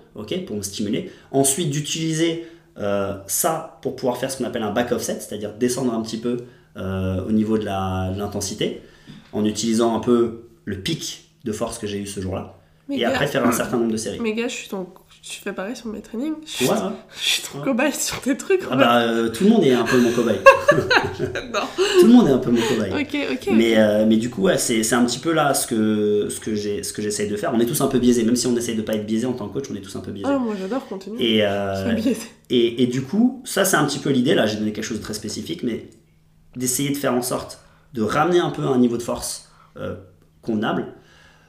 [0.46, 1.12] pour me stimuler.
[1.32, 2.46] Ensuite, d'utiliser
[2.78, 6.18] euh, ça pour pouvoir faire ce qu'on appelle un back offset, c'est-à-dire descendre un petit
[6.18, 6.38] peu
[6.78, 8.82] euh, au niveau de de l'intensité,
[9.34, 12.59] en utilisant un peu le pic de force que j'ai eu ce jour-là.
[12.90, 14.20] Mais Et gars- après, faire un certain nombre de séries.
[14.22, 14.88] Mais gars, je suis ton...
[15.22, 16.78] Tu fais pareil sur mes trainings Je suis, Ouais, ouais.
[17.22, 17.66] je suis ton Ouais.
[17.66, 18.62] cobaye sur tes trucs.
[18.72, 20.40] Ah bah, euh, tout le monde est un peu mon cobaye.
[21.54, 21.60] non.
[22.00, 22.94] tout le monde est un peu mon cobaye.
[23.02, 23.50] Ok, ok.
[23.54, 26.56] Mais, euh, mais du coup, ouais, c'est un petit peu là ce que, ce que
[27.02, 27.52] j'essaye de faire.
[27.54, 29.34] On est tous un peu biaisés, même si on essaye de pas être biaisé en
[29.34, 30.30] tant que coach, on est tous un peu biaisés.
[30.34, 31.36] Ah, moi j'adore continuer.
[31.38, 31.94] Et, euh,
[32.50, 34.36] et, et du coup, ça c'est un petit peu l'idée.
[34.36, 35.90] Là, j'ai donné quelque chose de très spécifique, mais
[36.56, 37.60] d'essayer de faire en sorte
[37.94, 39.96] de ramener un peu un niveau de force euh,
[40.42, 40.94] convenable,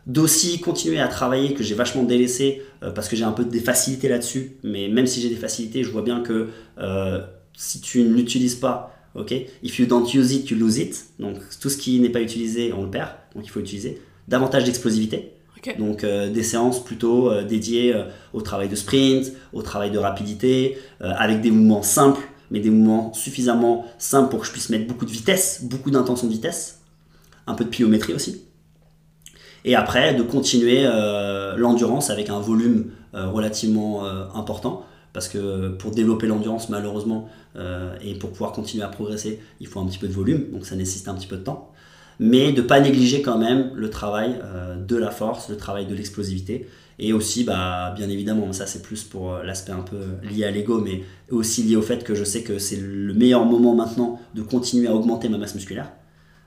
[0.06, 3.60] d'aussi continuer à travailler que j'ai vachement délaissé euh, parce que j'ai un peu des
[3.60, 4.56] facilités là-dessus.
[4.62, 7.20] Mais même si j'ai des facilités, je vois bien que euh,
[7.56, 11.06] si tu ne l'utilises pas, ok, if you don't use it, you lose it.
[11.18, 13.10] Donc tout ce qui n'est pas utilisé, on le perd.
[13.34, 15.32] Donc il faut utiliser davantage d'explosivité.
[15.78, 17.94] Donc euh, des séances plutôt dédiées
[18.32, 23.12] au travail de sprint, au travail de rapidité, avec des mouvements simples, mais des mouvements
[23.12, 26.80] suffisamment simples pour que je puisse mettre beaucoup de vitesse, beaucoup d'intention de vitesse,
[27.46, 28.42] un peu de pliométrie aussi.
[29.64, 35.68] Et après, de continuer euh, l'endurance avec un volume euh, relativement euh, important, parce que
[35.70, 37.28] pour développer l'endurance, malheureusement,
[38.00, 40.76] et pour pouvoir continuer à progresser, il faut un petit peu de volume, donc ça
[40.76, 41.72] nécessite un petit peu de temps.
[42.20, 44.38] Mais de pas négliger quand même le travail
[44.86, 46.68] de la force, le travail de l'explosivité,
[47.00, 50.78] et aussi, bah, bien évidemment, ça c'est plus pour l'aspect un peu lié à l'ego,
[50.80, 54.42] mais aussi lié au fait que je sais que c'est le meilleur moment maintenant de
[54.42, 55.90] continuer à augmenter ma masse musculaire,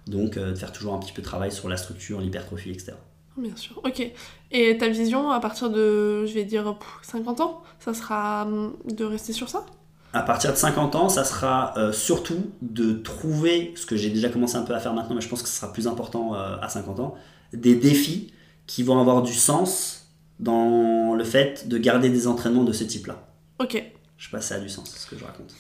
[0.08, 2.94] donc euh, de faire toujours un petit peu de travail sur la structure, l'hypertrophie, etc.
[3.38, 4.12] Bien sûr, ok.
[4.52, 8.76] Et ta vision à partir de, je vais dire, pff, 50 ans, ça sera hum,
[8.86, 9.66] de rester sur ça?
[10.14, 14.30] À partir de 50 ans, ça sera euh, surtout de trouver, ce que j'ai déjà
[14.30, 16.58] commencé un peu à faire maintenant, mais je pense que ce sera plus important euh,
[16.62, 17.16] à 50 ans,
[17.52, 18.32] des défis
[18.68, 23.28] qui vont avoir du sens dans le fait de garder des entraînements de ce type-là.
[23.60, 23.84] Ok.
[24.18, 25.54] Je sais pas si ça a du sens, ce que je raconte.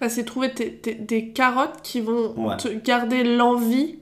[0.00, 0.48] Bah, c'est trouver
[0.98, 2.56] des carottes qui vont Ouais.
[2.56, 3.98] te garder l'envie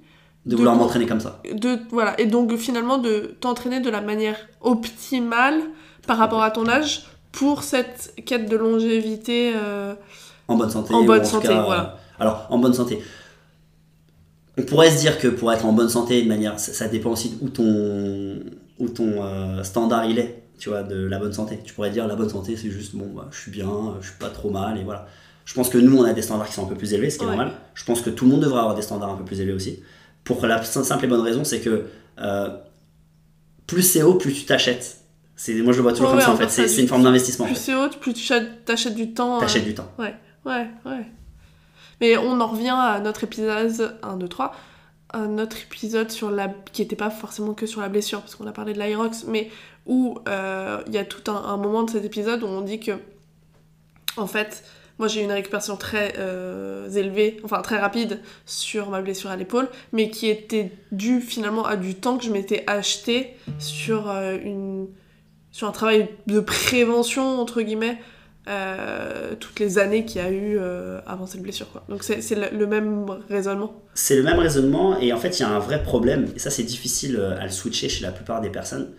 [0.47, 1.41] De, De vouloir m'entraîner comme ça.
[1.53, 5.61] de voilà et donc finalement de t'entraîner de la manière optimale
[6.07, 9.95] par rapport à ton âge pour cette quête de longévité euh,
[10.49, 10.95] En bonne santé.
[10.95, 11.83] En bonne santé, cas, voilà.
[12.19, 13.03] euh, alors, en bonne santé.
[14.59, 17.11] On pourrait se dire que pour être en bonne santé, de manière, ça, ça dépend
[17.11, 18.39] aussi où ton,
[18.79, 21.59] où ton euh, standard il est, tu vois, de la bonne santé.
[21.63, 23.69] Tu pourrais dire la bonne santé, c'est juste, bon, bah, je suis bien,
[24.01, 25.07] je suis pas trop mal, et voilà.
[25.47, 27.17] Je pense que nous, on a des standards qui sont un peu plus élevés, ce
[27.19, 27.37] qui est Ouais.
[27.37, 27.55] normal.
[27.75, 29.81] Je pense que tout le monde devrait avoir des standards un peu plus élevés aussi.
[30.25, 31.87] Pour la sim- simple et bonne raison, c'est que
[32.19, 32.51] euh,
[33.67, 34.99] plus c'est haut, plus tu t'achètes.
[35.37, 36.49] C'est, moi, je le vois toujours comme ouais, ça, en fait.
[36.49, 37.45] C'est, une forme d'investissement.
[37.45, 37.61] en plus fait.
[37.61, 39.91] c'est haute plus tu achètes- t'achètes du temps euh, T'achètes du temps.
[39.99, 41.07] ouais ouais ouais
[42.01, 44.55] mais on en revient à notre épisode 1 2 3
[45.15, 48.47] un autre épisode sur la qui était pas forcément que sur la blessure parce qu'on
[48.47, 49.51] a parlé de l'Irox mais
[49.87, 52.81] où euh, il y a tout un, un moment de cet épisode où on dit
[52.81, 52.93] que
[54.17, 54.63] en fait
[54.99, 59.37] moi j'ai eu une récupération très euh, élevée enfin très rapide sur ma blessure à
[59.37, 64.37] l'épaule mais qui était due finalement à du temps que je m'étais acheté sur euh,
[64.43, 64.89] une
[65.53, 67.99] sur un travail de prévention entre guillemets
[68.49, 70.59] euh, toutes les années qu'il y a eu
[71.07, 75.19] avant cette blessure donc c'est le, le même raisonnement C'est le même raisonnement et en
[75.19, 78.03] fait il y a un vrai problème et ça c'est difficile à le switcher chez
[78.03, 78.93] la plupart des personnes.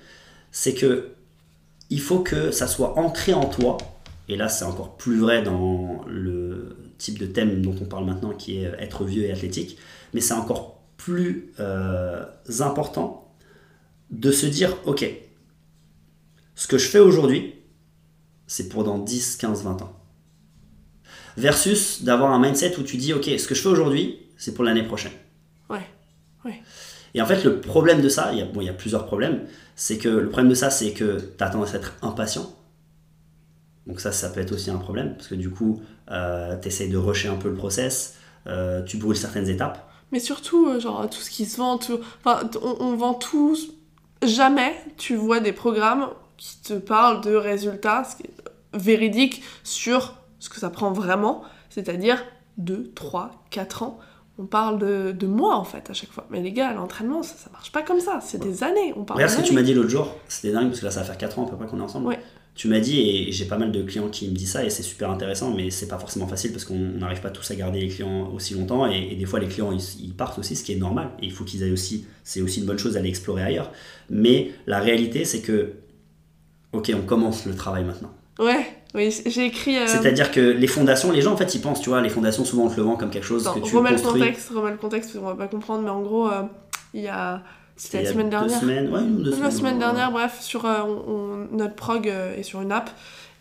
[0.52, 1.12] C'est que
[1.90, 3.78] il faut que ça soit ancré en toi
[4.28, 8.32] et là c'est encore plus vrai dans le type de thème dont on parle maintenant
[8.32, 9.78] qui est euh, être vieux et athlétique,
[10.14, 12.26] mais c'est encore plus euh,
[12.60, 13.34] important
[14.10, 15.06] de se dire ok
[16.56, 17.56] ce que je fais aujourd'hui
[18.48, 19.94] c'est pour dans 10, 15, 20 ans.
[21.36, 24.64] Versus d'avoir un mindset où tu dis ok ce que je fais aujourd'hui c'est pour
[24.64, 25.12] l'année prochaine.
[25.70, 25.86] Ouais
[26.46, 26.62] ouais.
[27.14, 29.06] Et en fait le problème de ça il y a, bon, il y a plusieurs
[29.06, 29.46] problèmes.
[29.76, 32.58] C'est que le problème de ça c'est que tu as tendance à être impatient
[33.88, 36.98] donc ça ça peut être aussi un problème parce que du coup tu essayes de
[36.98, 39.90] rusher un peu le process euh, tu brûles certaines étapes.
[40.12, 43.74] Mais surtout euh, genre tout ce qui se vend tout enfin on, on vend tous
[44.24, 48.08] jamais tu vois des programmes qui te parlent de résultats
[48.74, 51.44] véridiques sur ce que ça prend vraiment.
[51.70, 52.24] C'est-à-dire
[52.58, 54.00] 2, 3, 4 ans
[54.40, 56.26] on parle de, de mois en fait à chaque fois.
[56.30, 58.20] Mais les gars l'entraînement ça, ça marche pas comme ça.
[58.22, 60.70] C'est des années on parle Regarde ce que tu m'as dit l'autre jour, c'était dingue
[60.70, 62.08] parce que là ça va faire 4 ans à peu près qu'on est ensemble.
[62.08, 62.20] Ouais.
[62.58, 64.82] Tu m'as dit, et j'ai pas mal de clients qui me disent ça, et c'est
[64.82, 67.88] super intéressant, mais c'est pas forcément facile parce qu'on n'arrive pas tous à garder les
[67.88, 70.74] clients aussi longtemps, et, et des fois les clients ils, ils partent aussi, ce qui
[70.74, 73.44] est normal, et il faut qu'ils aillent aussi, c'est aussi une bonne chose d'aller explorer
[73.44, 73.72] ailleurs.
[74.10, 75.74] Mais la réalité c'est que,
[76.74, 78.12] ok, on commence le travail maintenant.
[78.40, 78.66] ouais
[78.96, 81.90] oui j'ai écrit euh, C'est-à-dire que les fondations, les gens en fait ils pensent, tu
[81.90, 83.98] vois, les fondations souvent on te le vend comme quelque chose que tu remets le
[83.98, 84.22] construis.
[84.22, 86.42] contexte, remets le contexte, qu'on va pas comprendre, mais en gros, euh,
[86.96, 87.44] il y a
[87.78, 88.60] C'était la semaine deux dernière.
[88.60, 89.52] semaines, ouais, une deux La semaines.
[89.52, 92.90] semaine dernière, bref, sur euh, on- notre prog euh, est sur une app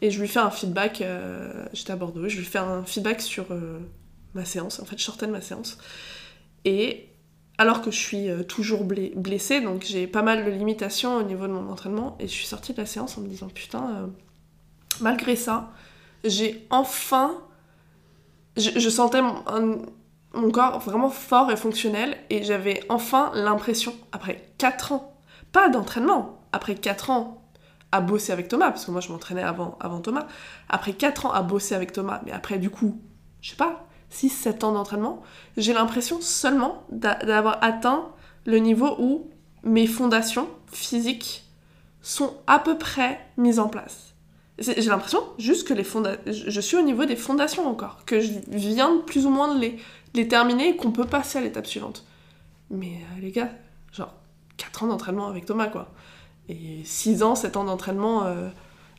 [0.02, 1.00] et je lui fais un feedback.
[1.00, 3.78] euh, J'étais à Bordeaux, je lui fais un feedback sur euh,
[4.34, 4.78] ma séance.
[4.80, 5.78] En fait, je sortais de ma séance
[6.64, 7.08] et
[7.58, 11.46] alors que je suis euh, toujours blessée, donc j'ai pas mal de limitations au niveau
[11.46, 14.06] de mon entraînement et je suis sortie de la séance en me disant putain, euh,
[15.00, 15.72] malgré ça,
[16.24, 17.34] j'ai enfin,
[18.58, 19.78] je, je sentais mon, un-
[20.36, 25.14] mon corps vraiment fort et fonctionnel et j'avais enfin l'impression, après 4 ans,
[25.52, 27.42] pas d'entraînement, après 4 ans
[27.92, 30.26] à bosser avec Thomas, parce que moi je m'entraînais avant, avant Thomas,
[30.68, 33.00] après 4 ans à bosser avec Thomas, mais après du coup,
[33.40, 35.22] je sais pas, 6-7 ans d'entraînement,
[35.56, 38.08] j'ai l'impression seulement d'a- d'avoir atteint
[38.44, 39.30] le niveau où
[39.62, 41.44] mes fondations physiques
[42.02, 44.14] sont à peu près mises en place.
[44.58, 46.16] J'ai l'impression juste que les fonda...
[46.26, 49.78] je suis au niveau des fondations encore, que je viens plus ou moins de les,
[50.14, 52.06] les terminer et qu'on peut passer à l'étape suivante.
[52.70, 53.50] Mais euh, les gars,
[53.92, 54.14] genre
[54.56, 55.88] 4 ans d'entraînement avec Thomas quoi.
[56.48, 58.48] Et 6 ans, 7 ans d'entraînement euh,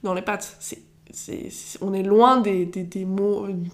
[0.04, 0.58] dans les pattes.
[0.60, 0.84] C'est,
[1.82, 3.08] on est loin des, des, des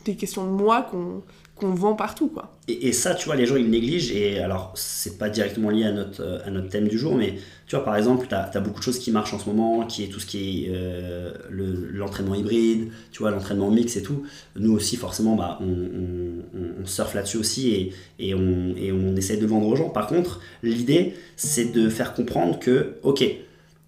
[0.06, 1.24] des questions de moi qu'on,
[1.64, 2.58] qu'on vend partout quoi.
[2.68, 4.12] Et, ça, tu vois, les gens ils négligent.
[4.12, 7.36] Et alors, c'est pas directement lié à notre, euh, à notre thème du jour, mais
[7.68, 10.04] tu vois, par exemple, tu as, beaucoup de choses qui marchent en ce moment, qui
[10.04, 14.24] est tout ce qui est euh, le- l'entraînement hybride, tu vois, l'entraînement mix et tout.
[14.58, 19.46] Nous aussi, forcément, bah, on, surfe là-dessus aussi et, et, on, et on essaie de
[19.46, 19.90] vendre aux gens.
[19.90, 23.24] Par contre, l'idée, c'est de faire comprendre que, ok,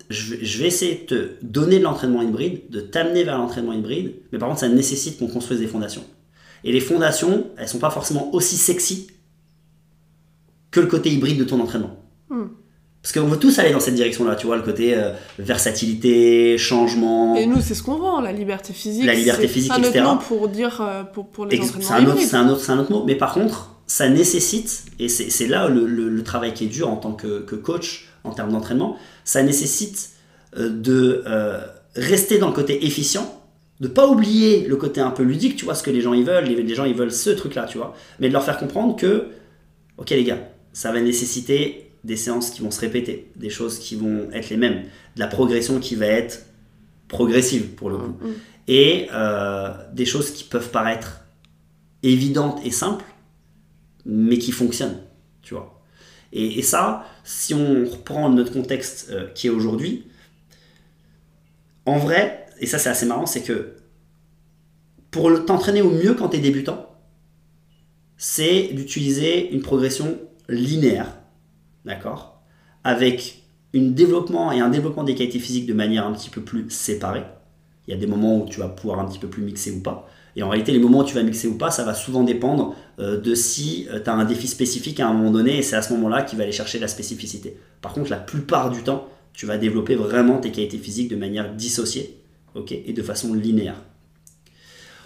[0.10, 4.40] je vais essayer de te donner de l'entraînement hybride, de t'amener vers l'entraînement hybride, mais
[4.40, 6.04] par contre, ça nécessite qu'on construise des fondations.
[6.64, 9.08] Et les fondations, elles sont pas forcément aussi sexy
[10.72, 11.96] que le côté hybride de ton entraînement.
[12.30, 12.46] Hmm.
[13.02, 17.36] Parce qu'on veut tous aller dans cette direction-là, tu vois, le côté euh, versatilité, changement.
[17.36, 19.06] Et nous, c'est ce qu'on vend, la liberté physique.
[19.06, 20.04] La liberté physique, un autre etc.
[20.06, 22.92] mot pour dire euh, pour, pour les C'est un, autre, un, autre, un autre- autre
[22.92, 23.04] mot.
[23.06, 26.90] Mais par contre, ça nécessite, et c'est là le, le- le travail qui est dur
[26.90, 30.10] en tant que, que coach en termes d'entraînement, ça nécessite
[30.58, 31.24] euh, de
[31.96, 33.32] rester dans le côté efficient,
[33.80, 36.24] de pas oublier le côté un peu ludique, tu vois, ce que les gens ils
[36.24, 36.46] veulent.
[36.46, 37.94] Les, les gens ils veulent ce truc-là, tu vois.
[38.20, 39.28] Mais de leur faire comprendre que,
[39.98, 43.96] ok les gars, ça va nécessiter des séances qui vont se répéter, des choses qui
[43.96, 44.84] vont être les mêmes,
[45.16, 46.46] de la progression qui va être
[47.08, 48.34] progressive pour le coup Mm, mm.
[48.68, 51.22] et euh, des choses qui peuvent paraître
[52.04, 53.06] évidentes et simples,
[54.06, 55.02] mais qui fonctionnent,
[55.42, 55.82] tu vois.
[56.32, 60.06] Et, et ça, si on reprend notre contexte euh, qui est aujourd'hui,
[61.86, 63.76] en vrai, et ça c'est assez marrant, c'est que
[65.12, 66.90] pour t'entraîner au mieux quand tu es débutant,
[68.18, 70.18] c'est d'utiliser une progression
[70.50, 71.18] linéaire,
[71.86, 72.42] d'accord?
[72.84, 76.70] Avec une développement et un développement des qualités physiques de manière un petit peu plus
[76.70, 77.24] séparée.
[77.88, 79.82] Il y a des moments où tu vas pouvoir un petit peu plus mixer ou
[79.82, 80.10] pas.
[80.36, 82.76] Et en réalité, les moments où tu vas mixer ou pas, ça va souvent dépendre
[83.00, 85.82] euh, de si tu as un défi spécifique à un moment donné, et c'est à
[85.82, 87.58] ce moment-là qu'il va aller chercher la spécificité.
[87.82, 91.54] Par contre, la plupart du temps, tu vas développer vraiment tes qualités physiques de manière
[91.54, 92.18] dissociée,
[92.56, 93.82] ok, et de façon linéaire.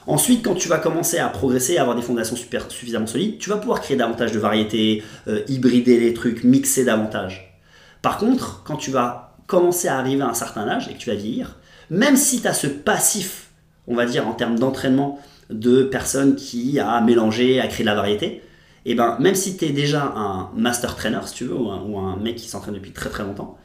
[0.07, 3.57] Ensuite, quand tu vas commencer à progresser, à avoir des fondations suffisamment solides, tu vas
[3.57, 7.59] pouvoir créer davantage de variétés, euh, hybrider les trucs, mixer davantage.
[8.01, 11.09] Par contre, quand tu vas commencer à arriver à un certain âge et que tu
[11.09, 11.57] vas vieillir,
[11.89, 13.49] même si tu as ce passif,
[13.88, 17.95] on va dire en termes d'entraînement, de personnes qui a mélangé, à créer de la
[17.95, 18.41] variété,
[18.85, 21.81] et ben même si tu es déjà un master trainer, si tu veux, ou un,
[21.81, 23.57] ou mec qui s'entraîne depuis très très longtemps,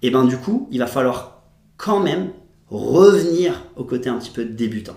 [0.00, 1.42] et ben du coup, il va falloir
[1.76, 2.30] quand même
[2.78, 4.96] revenir au côté un petit peu débutant.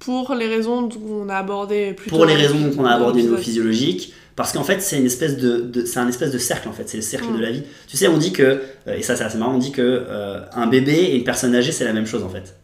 [0.00, 3.20] Pour les raisons qu'on a abordées plus Pour les raisons dont on a dans abordé
[3.20, 3.44] au niveau l'épisode.
[3.44, 6.72] physiologique, parce qu'en fait c'est une espèce de, de- c'est un espèce de cercle en
[6.72, 7.36] fait, c'est le cercle Mm.
[7.36, 7.62] de la vie.
[7.86, 8.42] Tu sais, on dit que
[8.88, 11.54] euh, et ça c'est assez marrant, on dit que euh, un bébé et une personne
[11.54, 12.54] âgée c'est la même chose en fait.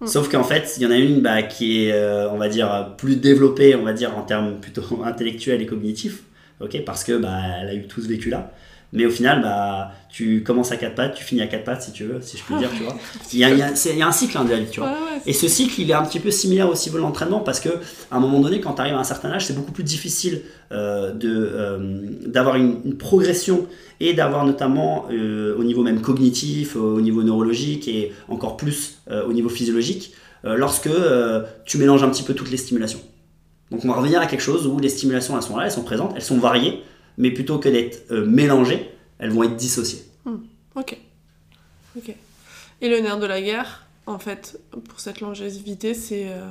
[0.00, 0.06] Mm.
[0.06, 2.94] Sauf qu'en fait, il y en a une bah, qui est, euh, on va dire,
[2.98, 6.22] plus développée, on va dire, en termes plutôt intellectuels et cognitifs,
[6.60, 8.52] ok, parce que bah, elle a eu tout ce vécu-là.
[8.92, 11.92] Mais au final, bah, tu commences à quatre pattes, tu finis à quatre pattes, si
[11.92, 12.94] tu veux, si je peux dire, tu vois.
[13.32, 14.66] Il y a, il y a- c'est- il y a un cycle hein, la vie,
[14.70, 14.88] tu vois.
[14.90, 17.40] Ouais, ouais, Et ce cycle, il est un petit peu similaire au niveau de l'entraînement
[17.40, 17.68] parce que
[18.10, 20.42] à un moment donné, quand tu arrives à un certain âge, c'est beaucoup plus difficile
[20.72, 21.78] euh, de, euh,
[22.26, 23.66] d'avoir une, une progression
[24.00, 29.32] et d'avoir notamment euh, au niveau même cognitif, au niveau neurologique et encore plus au
[29.32, 30.12] niveau physiologique,
[30.44, 30.88] lorsque
[31.64, 33.00] tu mélanges un petit peu toutes les stimulations.
[33.72, 35.82] Donc on va revenir à quelque chose où les stimulations elles sont là, elles sont
[35.82, 36.82] présentes, elles sont variées,
[37.18, 40.02] mais plutôt que d'être euh, mélangées, elles vont être dissociées.
[40.74, 40.98] Ok.
[41.96, 42.14] Ok.
[42.82, 46.50] Et le nerf de la guerre, en fait, pour cette longévité, c'est euh,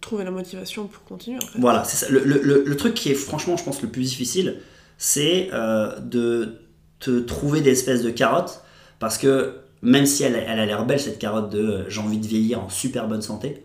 [0.00, 1.58] trouver la motivation pour continuer, en fait.
[1.58, 2.08] Voilà, c'est ça.
[2.10, 4.60] Le, le- le- le truc qui est franchement, je pense, le plus difficile,
[4.96, 6.60] c'est euh, de
[7.00, 8.62] te trouver des espèces de carottes,
[9.00, 12.18] parce que même si elle, elle a l'air belle, cette carotte de euh, j'ai envie
[12.18, 13.64] de vieillir en super bonne santé,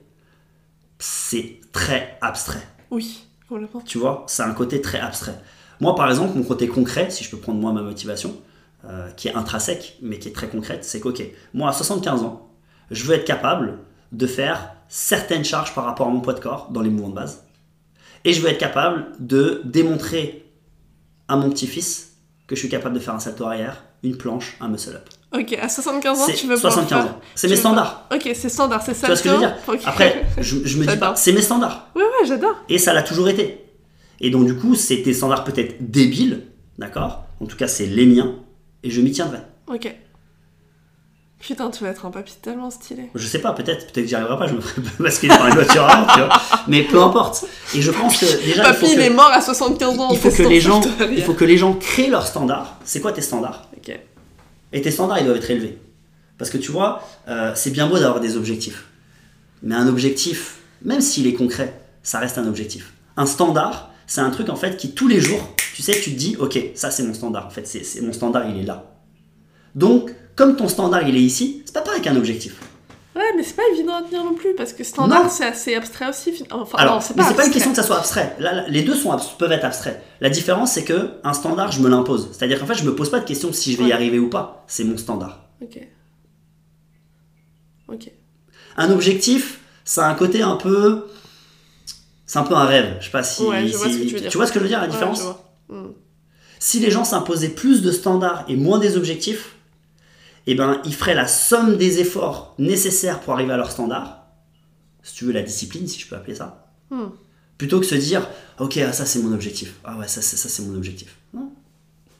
[1.00, 2.68] c'est très abstrait.
[2.92, 3.82] Oui, complètement.
[3.82, 5.40] Tu vois, c'est un côté très abstrait.
[5.80, 8.36] Moi, par exemple, mon côté concret, si je peux prendre moi ma motivation,
[8.86, 11.22] euh, qui est intrinsèque, mais qui est très concrète, c'est qu'ok,
[11.54, 12.50] moi à 75 ans,
[12.92, 13.80] je veux être capable
[14.12, 17.16] de faire certaines charges par rapport à mon poids de corps dans les mouvements de
[17.16, 17.44] base.
[18.26, 20.46] Et je veux être capable de démontrer
[21.28, 22.14] à mon petit-fils
[22.48, 25.10] que je suis capable de faire un salto arrière, une planche, un muscle-up.
[25.34, 27.20] Ok, à 75 ans, tu veux 75 pouvoir ans.
[27.34, 28.08] C'est mes standards.
[28.14, 29.08] Ok, c'est standard, c'est ça.
[29.08, 29.80] Tu vois ce que je veux dire Ok.
[29.86, 31.88] Après, je, je me dis pas, c'est mes standards.
[31.96, 32.56] Ouais, ouais, j'adore.
[32.70, 33.63] Et ça l'a toujours été.
[34.24, 36.44] Et donc, du coup, c'est des standards peut-être débiles,
[36.80, 37.26] d'accord?
[37.42, 38.36] En tout cas, c'est les miens,
[38.82, 39.40] et je m'y tiendrai.
[39.68, 39.94] Ok.
[41.40, 43.10] Putain, tu vas être un papy tellement stylé.
[43.14, 45.56] Je sais pas, peut-être, peut-être que j'y arriverai pas, je me ferai basculer par une
[45.56, 46.42] voiture avant, tu vois.
[46.70, 47.44] Mais peu importe.
[47.76, 50.10] Et je pense que déjà, il faut Papy, il est mort à 75 ans.
[50.14, 50.82] il faut que les gens,
[51.12, 52.78] il faut que les gens créent leurs standards.
[52.86, 53.68] C'est quoi tes standards?
[53.76, 53.94] Ok.
[54.72, 55.78] Et tes standards, ils doivent être élevés.
[56.38, 58.86] Parce que tu vois, euh, c'est bien beau d'avoir des objectifs.
[59.64, 62.94] Mais un objectif, même s'il est concret, ça reste un objectif.
[63.18, 66.18] Un standard, c'est un truc en fait qui tous les jours, tu sais, tu te
[66.18, 67.48] dis, ok, ça c'est mon standard.
[67.48, 68.92] En fait, c'est mon standard, il est là.
[69.76, 72.56] Donc, comme ton standard, il est ici, c'est pas pareil qu'un objectif.
[73.16, 76.10] Ouais, mais c'est pas évident à tenir non plus parce que standard, c'est assez abstrait
[76.10, 76.32] aussi.
[76.32, 78.36] fin- Enfin, Alors, non, c'est mais pas c'est pas une question que ça soit abstrait.
[78.40, 80.02] Là, là, les deux sont peuvent être abstraits.
[80.20, 82.30] La différence, c'est que un standard, je me l'impose.
[82.32, 84.30] C'est-à-dire qu'en fait, je me pose pas de question si je vais y arriver ou
[84.30, 84.64] pas.
[84.68, 85.46] C'est mon standard.
[85.62, 85.80] Ok.
[87.88, 88.12] Ok.
[88.78, 91.06] Un objectif, ça a un côté un peu.
[92.26, 92.98] C'est un peu un rêve.
[93.00, 93.44] Je sais pas si.
[93.44, 94.32] Ouais, je vois si- ce que tu veux dire.
[94.32, 95.44] Tu vois ce que je veux dire, la Ouais, différence je vois.
[95.70, 95.92] Hmm.
[96.60, 99.56] Si les gens s'imposaient plus de standards et moins des objectifs,
[100.48, 104.26] eh ben, ils feraient la somme des efforts nécessaires pour arriver à leur standard.
[105.04, 106.68] Si tu veux, la discipline, si je peux appeler ça.
[106.90, 107.08] Hmm.
[107.58, 108.28] Plutôt que se dire,
[108.60, 109.76] ok, ah, ça c'est mon objectif.
[109.84, 111.18] Ah ouais, ça c'est ça c'est mon objectif.
[111.34, 111.52] Non.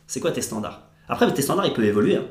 [0.08, 0.82] C'est quoi tes standards?
[1.08, 2.18] Après, tes standards, ils peuvent évoluer.
[2.18, 2.26] hein.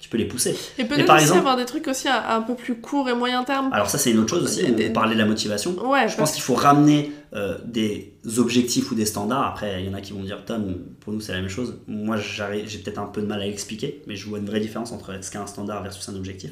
[0.00, 0.56] Tu peux les pousser.
[0.78, 3.44] Et peut-être aussi exemple- avoir des trucs aussi à, un peu plus court et moyen
[3.44, 3.68] terme.
[3.72, 4.72] Alors ça, c'est une autre chose aussi.
[4.72, 5.72] Des- On parlait de la motivation.
[5.86, 9.46] Ouais, Je pense qu'il faut ramener euh, des objectifs ou des standards.
[9.46, 11.76] Après, il y en a qui vont dire, Tom, pour nous, c'est la même chose.
[11.86, 14.90] Moi, j'ai peut-être un peu de mal à l'expliquer, mais je vois une vraie différence
[14.92, 16.50] entre ce qu'est un standard versus un objectif.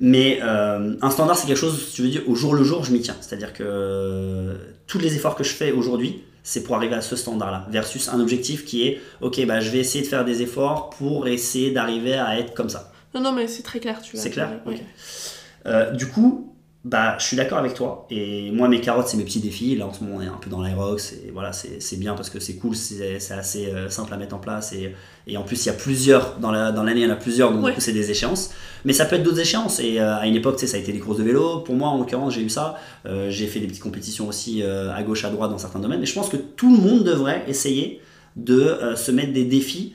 [0.00, 2.92] Mais euh, un standard, c'est quelque chose, tu veux dire, au jour le jour, je
[2.92, 3.16] m'y tiens.
[3.20, 4.54] C'est-à-dire que euh,
[4.86, 7.66] tous les efforts que je fais aujourd'hui, c'est pour arriver à ce standard-là.
[7.70, 11.26] Versus un objectif qui est, ok, bah, je vais essayer de faire des efforts pour
[11.26, 12.92] essayer d'arriver à être comme ça.
[13.16, 14.22] non, non, mais c'est très clair, tu l'as.
[14.22, 14.74] C'est clair Ouais.
[14.74, 14.80] Ok.
[15.66, 16.54] Euh, du coup,
[16.88, 18.06] bah, je suis d'accord avec toi.
[18.10, 19.74] Et moi, mes carottes, c'est mes petits défis.
[19.74, 21.14] Là, en ce moment, on est un peu dans l'aérox.
[21.26, 24.38] Et voilà, c'est bien parce que c'est cool, c'est assez euh, simple à mettre en
[24.38, 24.72] place.
[24.72, 24.94] Et,
[25.26, 27.16] et en plus, il y a plusieurs, dans la- dans l'année, il y en a
[27.16, 27.50] plusieurs.
[27.52, 27.74] Donc, Ouais.
[27.78, 28.50] c'est des échéances.
[28.84, 29.80] Mais ça peut être d'autres échéances.
[29.80, 31.58] Et euh, à une époque, tu sais, ça a été des courses de vélo.
[31.60, 32.76] Pour moi, en l'occurrence, j'ai eu ça.
[33.04, 36.02] Euh, j'ai fait des petites compétitions aussi euh, à gauche, à droite dans certains domaines.
[36.02, 38.00] Et je pense que tout le monde devrait essayer
[38.36, 39.94] de se mettre des défis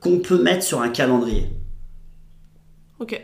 [0.00, 1.46] qu'on peut mettre sur un calendrier.
[2.98, 3.22] Ok.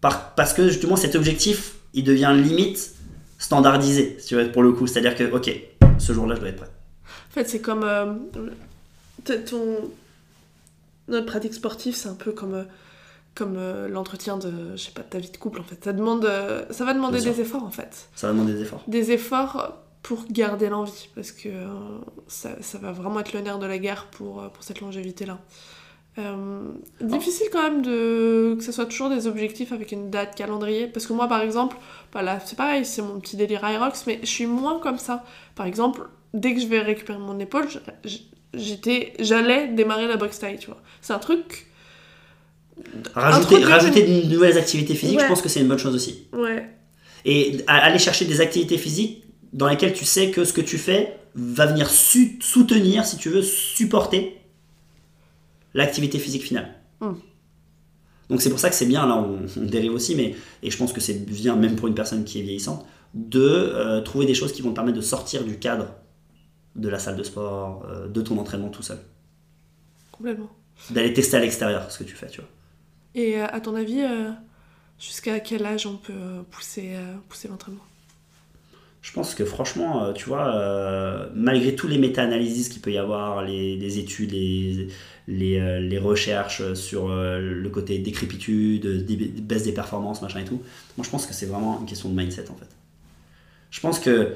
[0.00, 2.94] Par- parce que justement cet objectif, il devient limite
[3.38, 4.86] standardisé, si tu veux, pour le coup.
[4.86, 5.50] C'est-à-dire que, ok,
[5.98, 6.70] ce jour-là, je dois être prêt.
[7.04, 7.84] En fait, c'est comme.
[7.84, 8.06] euh,
[9.24, 9.90] ton...
[11.08, 12.54] Notre pratique sportive, c'est un peu comme.
[12.54, 12.64] euh,
[13.34, 15.82] comme euh, l'entretien de, je sais pas, de ta vie de couple en fait.
[15.84, 18.08] Ça, demande, euh, ça va demander des efforts en fait.
[18.16, 18.82] Ça va demander des efforts.
[18.88, 21.48] Des efforts pour garder l'envie parce que
[22.26, 25.38] ça, ça va vraiment être le nerf de la guerre pour, pour cette longévité là.
[27.00, 31.06] Difficile quand même de que ce soit toujours des objectifs avec une date calendrier parce
[31.06, 31.76] que moi par exemple
[32.12, 35.24] bah là c'est pareil c'est mon petit délire Irox mais je suis moins comme ça
[35.54, 36.02] par exemple
[36.34, 37.66] dès que je vais récupérer mon épaule
[38.54, 41.66] j'étais j'allais démarrer la boxe taille tu vois c'est un truc
[43.14, 45.24] Rajouter, rajouter de nouvelles activités physiques, Ouais.
[45.24, 46.28] je pense que c'est une bonne chose aussi.
[46.32, 46.68] ouais
[47.24, 51.16] Et aller chercher des activités physiques dans lesquelles tu sais que ce que tu fais
[51.34, 54.36] va venir soutenir, si tu veux, supporter
[55.74, 56.74] l'activité physique finale.
[57.00, 57.12] Mm.
[58.28, 60.76] Donc c'est pour ça que c'est bien, là on, on dérive aussi, mais et je
[60.76, 64.34] pense que c'est bien même pour une personne qui est vieillissante, de euh, trouver des
[64.34, 65.86] choses qui vont te permettre de sortir du cadre
[66.78, 68.98] de la salle de sport, euh, de ton entraînement tout seul.
[70.12, 70.50] complètement
[70.90, 72.50] D'aller tester à l'extérieur ce que tu fais, tu vois.
[73.14, 74.30] et euh, à ton avis euh,
[74.98, 76.94] jusqu'à quel âge on peut pousser
[77.28, 77.82] pousser l'entraînement?
[79.02, 83.76] Je pense que franchement, tu vois, malgré tous les méta-analyses qu'il peut y avoir, les,
[83.76, 84.88] les études, les,
[85.28, 90.46] les, euh, les recherches sur euh, le côté décrépitude, dé- baisse des performances, machin et
[90.46, 90.62] tout,
[90.98, 92.68] moi je pense que c'est vraiment une question de mindset en fait.
[93.70, 94.34] Je pense que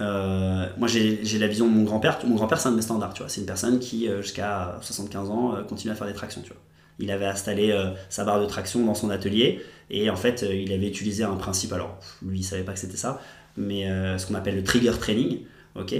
[0.00, 2.18] euh, moi j'ai la vision de mon grand-père.
[2.26, 3.28] Mon grand-père c'est un de mes standards, tu vois.
[3.30, 6.62] C'est une personne qui jusqu'à 75 ans continue à faire des tractions, tu vois.
[6.98, 7.74] Il avait installé
[8.10, 11.72] sa barre de traction dans son atelier et en fait il avait utilisé un principe.
[11.72, 13.20] Alors lui il savait pas que c'était ça,
[13.56, 13.86] mais
[14.18, 15.40] ce qu'on appelle le trigger training,
[15.76, 15.94] ok?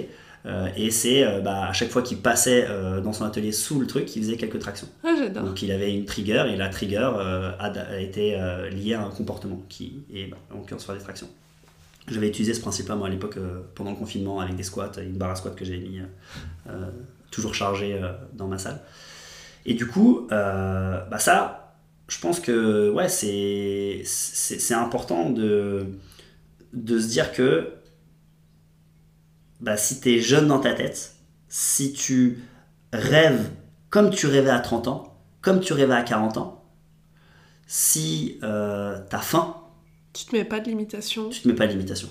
[0.46, 3.80] Euh, et c'est euh, bah, à chaque fois qu'il passait euh, dans son atelier sous
[3.80, 4.88] le truc, il faisait quelques tractions.
[5.02, 7.10] ah j'adore Donc il avait une trigger et la trigger
[7.58, 8.38] a, été
[8.70, 11.28] liée à un comportement qui est bah, en l'occurrence faire des tractions.
[12.08, 13.36] J'avais utilisé ce principe-là, moi, à l'époque,
[13.74, 16.00] pendant le confinement, avec des squats, une barre à squat que j'avais mis
[17.32, 18.00] toujours chargée
[18.34, 18.80] dans ma salle.
[19.64, 21.74] Et du coup, bah ça,
[22.06, 25.86] je pense que ouais, c'est, c'est, c'est important de,
[26.72, 27.72] de se dire que
[29.60, 31.16] bah, si tu es jeune dans ta tête,
[31.48, 32.42] si tu
[32.92, 33.50] rêves
[33.90, 36.64] comme tu rêvais à 30 ans, comme tu rêvais à 40 ans,
[37.66, 39.56] si euh, tu as faim,
[40.12, 41.28] Tu te mets pas de limitation.
[41.30, 42.08] tu te mets pas de limitation.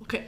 [0.00, 0.20] Ok.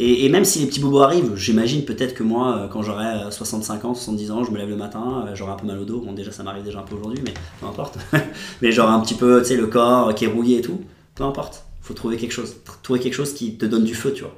[0.00, 3.06] Et, et même si les petits bobos arrivent, j'imagine peut-être que moi, euh, quand j'aurai
[3.06, 5.78] euh, 65 ans, 70 ans, je me lève le matin, euh, j'aurai un peu mal
[5.78, 6.00] au dos.
[6.00, 7.98] Bon, déjà, ça m'arrive déjà un peu aujourd'hui, mais peu importe.
[8.62, 10.80] mais j'aurai un petit peu, tu sais, le corps qui est rouillé et tout.
[11.16, 11.64] Peu importe.
[11.82, 12.56] Faut trouver quelque chose.
[12.82, 14.36] Trouver quelque chose qui te donne du feu, tu vois.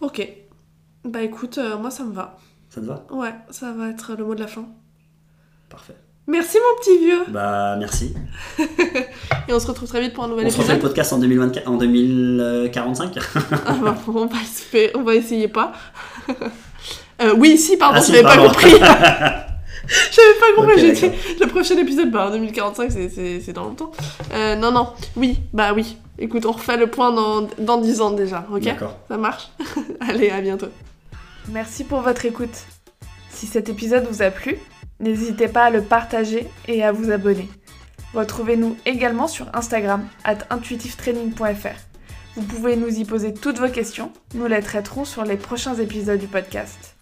[0.00, 0.26] Ok.
[1.04, 2.36] Bah écoute, euh, moi ça me va.
[2.68, 3.04] Ça te va?
[3.10, 4.64] Ouais, ça va être le mot de la fin.
[5.68, 5.94] Parfait.
[6.26, 8.14] Merci mon petit vieux Bah, merci.
[9.48, 10.88] Et on se retrouve très vite pour un nouvel On se refait le épisode.
[10.90, 13.18] podcast en, 2024, en 2045
[13.66, 15.72] Ah bah, on, va faire- on va essayer pas.
[17.22, 18.70] Euh, oui, si, pardon, Ah, si, j'avais pas compris.
[18.70, 18.80] j'avais
[20.40, 23.64] pas compris, Ok, j'ai dit le prochain épisode, bah en 2045, c'est- c'est c'est dans
[23.64, 23.92] longtemps.
[24.32, 25.98] Euh, non, non, oui, bah oui.
[26.22, 28.96] Écoute, on refait le point dans, dans 10 ans déjà, ok D'accord.
[29.08, 29.50] Ça marche
[30.00, 30.68] Allez, à bientôt.
[31.48, 32.66] Merci pour votre écoute.
[33.30, 34.58] Si cet épisode vous a plu,
[35.00, 37.48] n'hésitez pas à le partager et à vous abonner.
[38.12, 41.78] Retrouvez-nous également sur Instagram, at intuitivetraining.fr.
[42.36, 46.20] Vous pouvez nous y poser toutes vos questions, nous les traiterons sur les prochains épisodes
[46.20, 46.96] du podcast.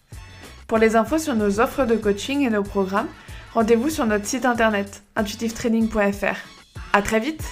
[0.68, 3.08] Pour les infos sur nos offres de coaching et nos programmes,
[3.52, 6.36] rendez-vous sur notre site internet intuitivetraining.fr.
[6.92, 7.42] À très vite